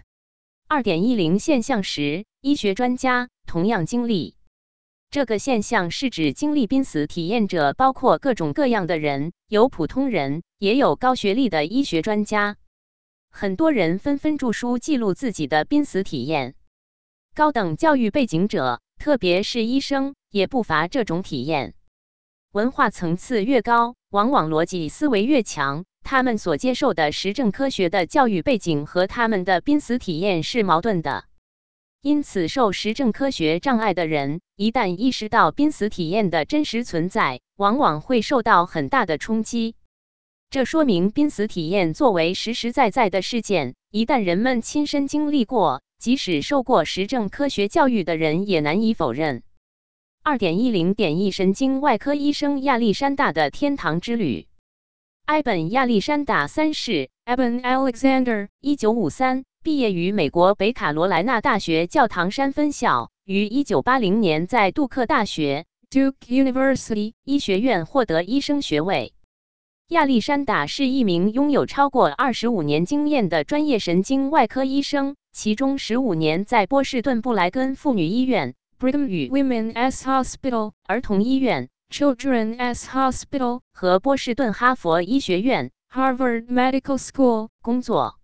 [0.67, 4.35] 二点一零现象时，医学专家同样经历。
[5.11, 12.57] 这个现象是指经历濒死体验者包括各种各样的人，有普通人，也有高学历的医学专家。
[13.29, 16.55] 很多人纷纷著书记录自己的濒死体验。
[17.34, 21.73] 高等教育背景者，特别是医生，也不乏这种体验。
[22.51, 31.23] 文化层次越高，往往逻辑思维越强，他们所接受的实证科学的教育背景和他们的濒死体验是矛盾的。
[32.01, 39.75] 因此，受实证科学障碍的人，一旦意识到濒死体验的真实存在，往往会受到很大的冲击。
[40.49, 49.43] 这说明濒死体验作为实实在在的事件，一旦人们亲身经历过，即使受过实证科学教育的人也难以否认。
[50.23, 54.47] 二点一零点一神经外科医生亚历山大的天堂之旅。
[55.25, 59.45] 埃本亚历山大三世 （Eben Alexander），一九五三。
[59.63, 69.13] 毕业于美国北卡罗来纳大学教堂山分校，于1980年在杜克大学 （Duke University） 医学院获得医生学位。
[69.89, 88.20] 亚历山大是一名拥有超过25年经验的专业神经外科医生，其中15年在波士顿布莱根妇女医院 （Brigham Women's Hospital）、儿童医院 （Children's Hospital） 和波士顿哈佛医学院 （Harvard Medical School） 工作。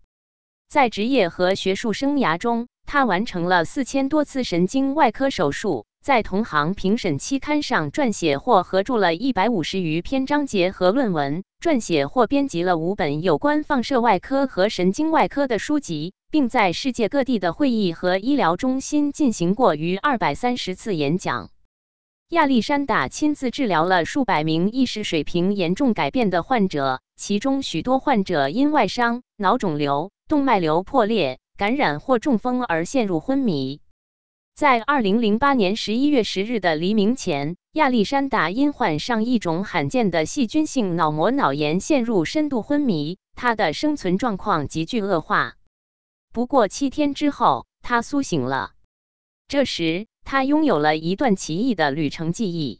[0.67, 21.49] 在职业和学术生涯中，他完成了四千多次神经外科手术，在同行评审期刊上撰写或合著了一百五十余篇章节和论文，撰写或编辑了五本有关放射外科和神经外科的书籍，并在世界各地的会议和医疗中心进行过逾二百三十次演讲。
[22.29, 30.11] 亚历山大亲自治疗了数百名意识水平严重改变的患者，其中许多患者因外伤、脑肿瘤。
[30.29, 33.79] 动脉瘤破裂、感染或中风而陷入昏迷。
[34.53, 45.53] 在二零零八年十一月十日的黎明前，亚历山大因患上一种罕见的细菌性脑膜脑炎陷入深度昏迷，他的生存状况急剧恶化。
[46.37, 48.73] 不过七天之后，他苏醒了。
[49.47, 52.79] 这时，他拥有了一段奇异的旅程记忆。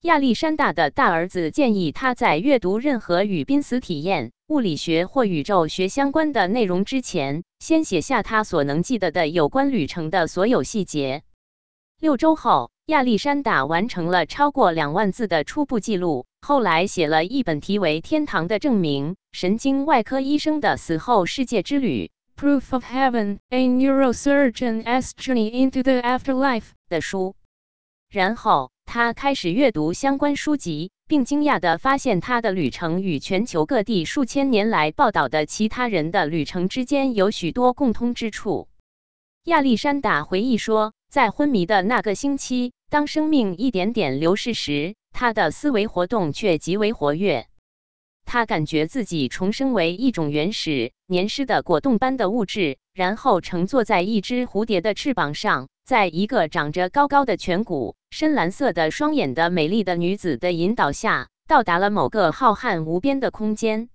[0.00, 11.22] 亚历山大的大儿子建议他在阅读任何与濒死体验、物理学或宇宙学相关的内容之前，先写下他所能记得的有关旅程的所有细节。
[12.00, 22.06] 六周后，亚历山大完成了超过两万字的初步记录，后来写了一本题为《天堂的证明：神经外科医生的死后世界之旅》
[22.42, 27.36] （Proof of Heaven: A Neurosurgeon's Journey into the Afterlife） 的书。
[28.10, 28.72] 然后。
[28.84, 38.68] 他开始阅读相关书籍，并惊讶地发现他的旅程与全球各地数千年来报道的其他人的旅程之间有许多共通之处。
[39.44, 47.46] 亚历山大回忆说，在昏迷的那个星期，当生命一点点流逝时，他的思维活动却极为活跃。
[48.24, 55.68] 他感觉自己重生为一种原始、黏湿的果冻般的物质，然后乘坐在一只蝴蝶的翅膀上。
[55.84, 63.88] 在一个长着高高的颧骨、深蓝色的双眼的美丽的女子的引导下，到达了某个浩瀚无边的空间。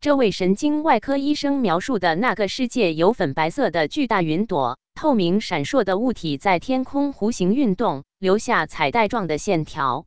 [0.00, 10.06] 这位神经外科医生描述的那个世界有粉白色的巨大云朵、透明闪烁的物体在天空弧形运动，留下彩带状的线条。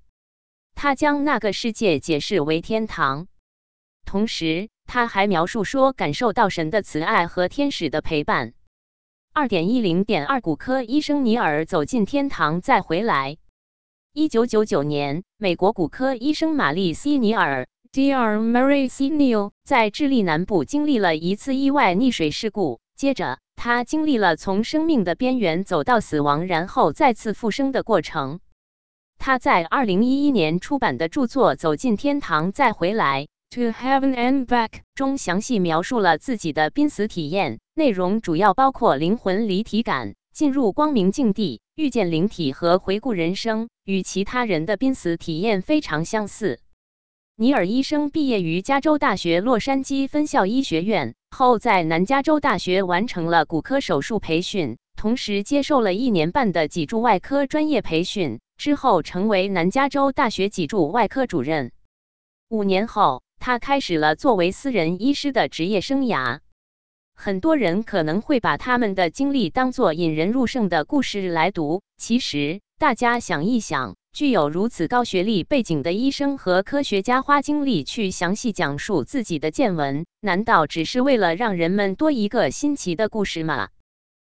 [0.75, 3.27] 他将那个世界解释为天堂，
[4.05, 8.53] 同时他还描述说感受到神的慈爱和天使的陪伴。
[9.33, 13.37] 二点一零点二骨科医生尼尔走进天堂再回来。
[14.13, 18.39] 一九九九年，美国骨科医生玛丽西尼尔 （Dr.
[18.39, 19.09] Mary C.
[19.09, 28.41] Neal） 在智利南部经历了一次意外溺水事故，接着他经历了从生命的边缘走到死亡，然后再次复生的过程。
[29.17, 33.23] 他在二零一一年出版的著作《走进天堂再回来》。
[33.53, 46.61] To Heaven and Back 中详细描述了自己的濒死体验，内容主要包括灵魂离体感、进入光明境地、遇见灵体和回顾人生，与其他人的濒死体验非常相似。
[47.35, 61.73] 尼尔医生毕业于加州大学洛杉矶分校医学院后，在南加州大学完成了骨科手术培训，同时接受了一年半的脊柱外科专业培训，之后成为南加州大学脊柱外科主任。
[62.47, 63.23] 五年后。
[63.41, 66.41] 他开始了作为私人医师的职业生涯。
[67.15, 71.81] 很多人可能会把他们的经历当作引人入胜的故事来读。
[71.97, 83.69] 其实，大家想一想，具有如此高学历背景的医生和科学家花精力去详细讲述自己的见闻，难道只是为了让人们多一个新奇的故事吗？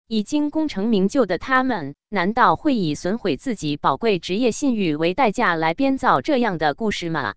[0.09, 7.35] 已经功成名就的他们，难道会以损毁自己宝贵职业信誉为代价来编造这样的故事吗？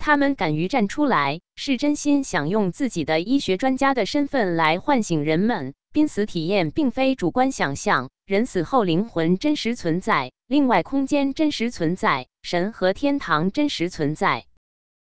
[0.00, 5.74] 他们敢于站出来，是真心想用自己的医学专家的身份来唤醒人们。
[5.92, 14.46] 濒死体验并非主观想象，人死后灵魂真实存在，另外空间真实存在，神和天堂真实存在。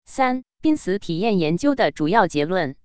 [0.05, 2.77] 三、濒死体验研究的主要结论：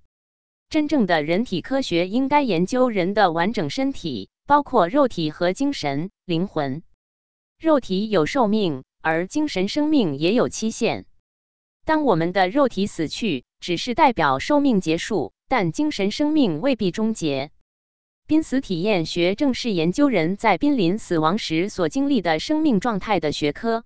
[0.70, 6.82] 真正的人体科学应该研究人的完整身体，包括肉体和精神、灵魂。
[7.60, 11.06] 肉体有寿命，而精神生命也有期限。
[11.90, 17.50] 当我们的肉体死去，只是代表寿命结束，但精神生命未必终结。
[18.28, 23.86] 濒死体验学正是研究人在濒临死亡时所经历的生命状态的学科。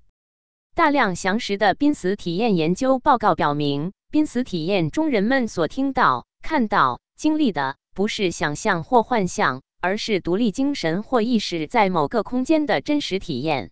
[0.75, 13.71] 大量详实的濒死体验研究报告表明，濒死体验中人们所听到、看到、经历的，不是想象或幻象，而是独立精神或意识在某个空间的真实体验。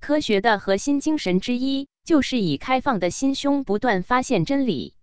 [0.00, 1.86] 科学的核心精神之一。
[2.04, 4.94] 就是以开放的心胸不断发现真理。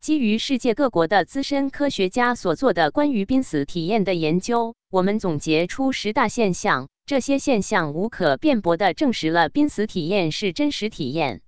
[0.00, 6.88] 基于世界各国的资深科学家所做的关于濒死体验的研究，我们总结出十大现象。
[7.06, 11.42] 这些现象无可辩驳地证实了濒死体验是真实体验。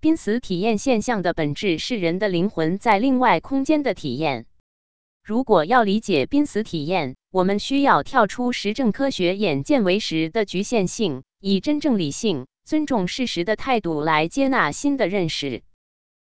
[0.00, 4.44] 濒死体验现象的本质是人的灵魂在另外空间的体验。
[5.22, 12.46] 如果要理解濒死体验，我们需要跳出实证科学眼见为实的局限性，以真正理性。
[12.64, 15.62] 尊重事实的态度来接纳新的认识。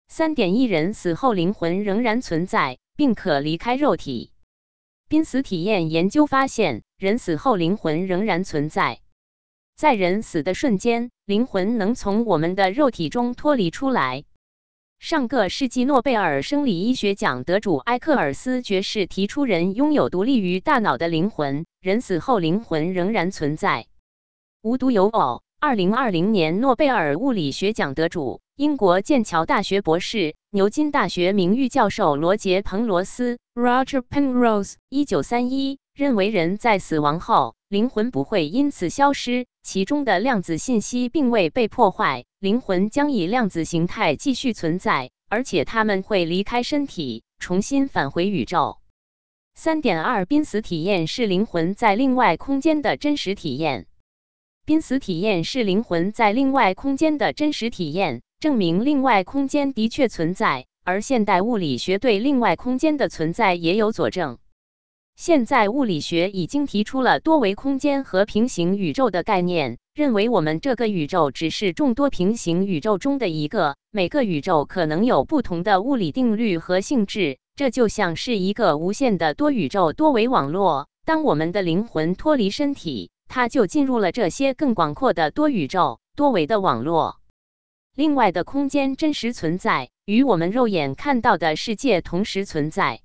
[0.08, 4.32] 三点一人死后灵魂仍然存在，并可离开肉体。
[5.08, 9.00] 濒死体验研究发现，人死后灵魂仍然存在。
[9.76, 14.24] 在人死的瞬间，灵魂能从我们的肉体中脱离出来。
[14.98, 23.86] 上个世纪诺贝尔生理医学奖得主埃克尔斯爵士提出，人拥有独立于大脑的灵魂，人死后灵魂仍然存在。
[24.62, 25.42] 无独有偶。
[25.66, 48.76] 二零二零年诺贝尔物理学奖得主、英国剑桥大学博士、牛津大学名誉教授罗杰·彭罗斯 （Roger Penrose） 一九三一认为，人在死亡后，灵魂不会因此消失，其中的量子信息并未被破坏，灵魂将以量子形态继续存在，而且他们会离开身体，重新返回宇宙。
[49.54, 53.86] 三点二，濒死体验是灵魂在另外空间的真实体验。
[54.66, 64.38] 濒死体验是灵魂在另外空间的真实体验，证明另外空间的确存在，而现代物理学对另外空间的存在也有佐证。
[65.16, 77.36] 现在物理学已经提出了多维空间和平行宇宙的概念，认为我们这个宇宙只是众多平行宇宙中的一个，每个宇宙可能有不同的物理定律和性质。
[77.54, 80.88] 这就像是一个无限的多宇宙多维网络。
[81.04, 87.16] 当我们的灵魂脱离身体，它就进入了这些更广阔的多宇宙多维的网络。
[87.96, 93.00] 另外的空间真实存在，与我们肉眼看到的世界同时存在。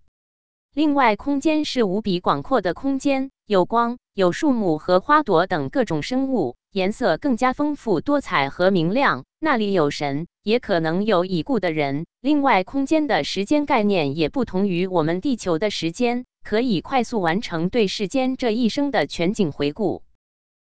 [0.75, 9.25] 另外空间是无比广阔的空间，有光，有树木和花朵等各种生物，颜色更加丰富多彩和明亮。
[9.39, 12.05] 那里有神，也可能有已故的人。
[12.21, 20.03] 另外，空间的时间概念也不同于我们地球的时间，可以快速完成对世间这一生的全景回顾。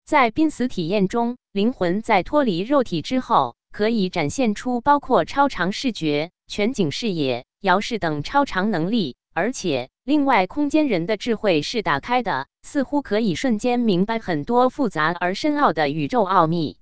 [0.06, 16.78] 在濒死体验中，灵魂在脱离肉体之后，可以展现出包括超长视觉、全景视野、遥视等超长能力，而且，另外空间人的智慧是打开的，似乎可以瞬间明白很多复杂而深奥的宇宙奥秘。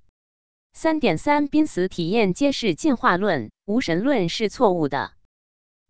[0.74, 5.12] 三点三，濒死体验揭示进化论，无神论是错误的。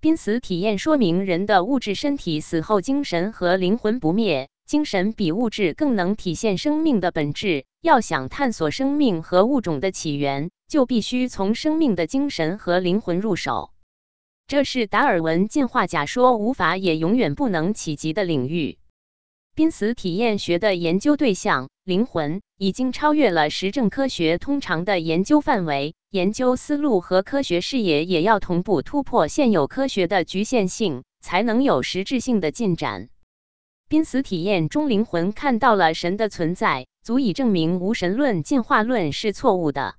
[0.01, 7.65] 濒死体验说明人的物质身体死后，精神和灵魂不灭，精神比物质更能体现生命的本质。
[7.81, 13.71] 要想探索生命和物种的起源，就必须从生命的精神和灵魂入手。
[14.47, 18.79] 这是达尔文进化假说无法也永远不能企及的领域。
[19.55, 33.09] 濒死体验学的研究对象灵魂已经超越了实证科学通常的研究范围，研究思路和科学视野也要同步突破现有科学的局限性，才能有实质性的进展。
[33.95, 39.95] 濒死体验中，灵魂看到了神的存在，足以证明无神论进化论是错误的。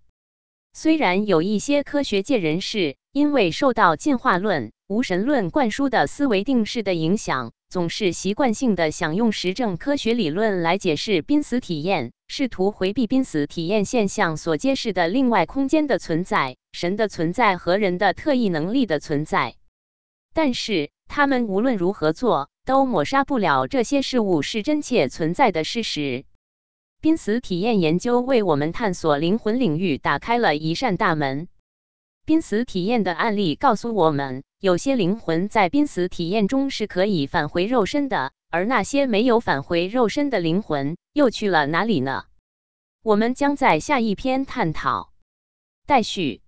[0.74, 19.56] 虽然有一些科学界人士因为受到进化论、无神论灌输的思维定式的影响，总是习惯性的想用实证科学理论来解释濒死体验，试图回避濒死体验现象所揭示的另外空间的存在、神的存在和人的特异能力的存在。
[20.34, 26.26] 但是，他们无论如何做，都抹杀不了这些事物是真切存在的事实。
[27.02, 31.48] 濒死体验研究为我们探索灵魂领域打开了一扇大门。
[32.26, 42.26] 濒死体验的案例告诉我们，有些灵魂在濒死体验中是可以返回肉身的，而那些没有返回肉身的灵魂又去了哪里呢？
[43.04, 45.12] 我们将在下一篇探讨。
[45.86, 46.42] 待续。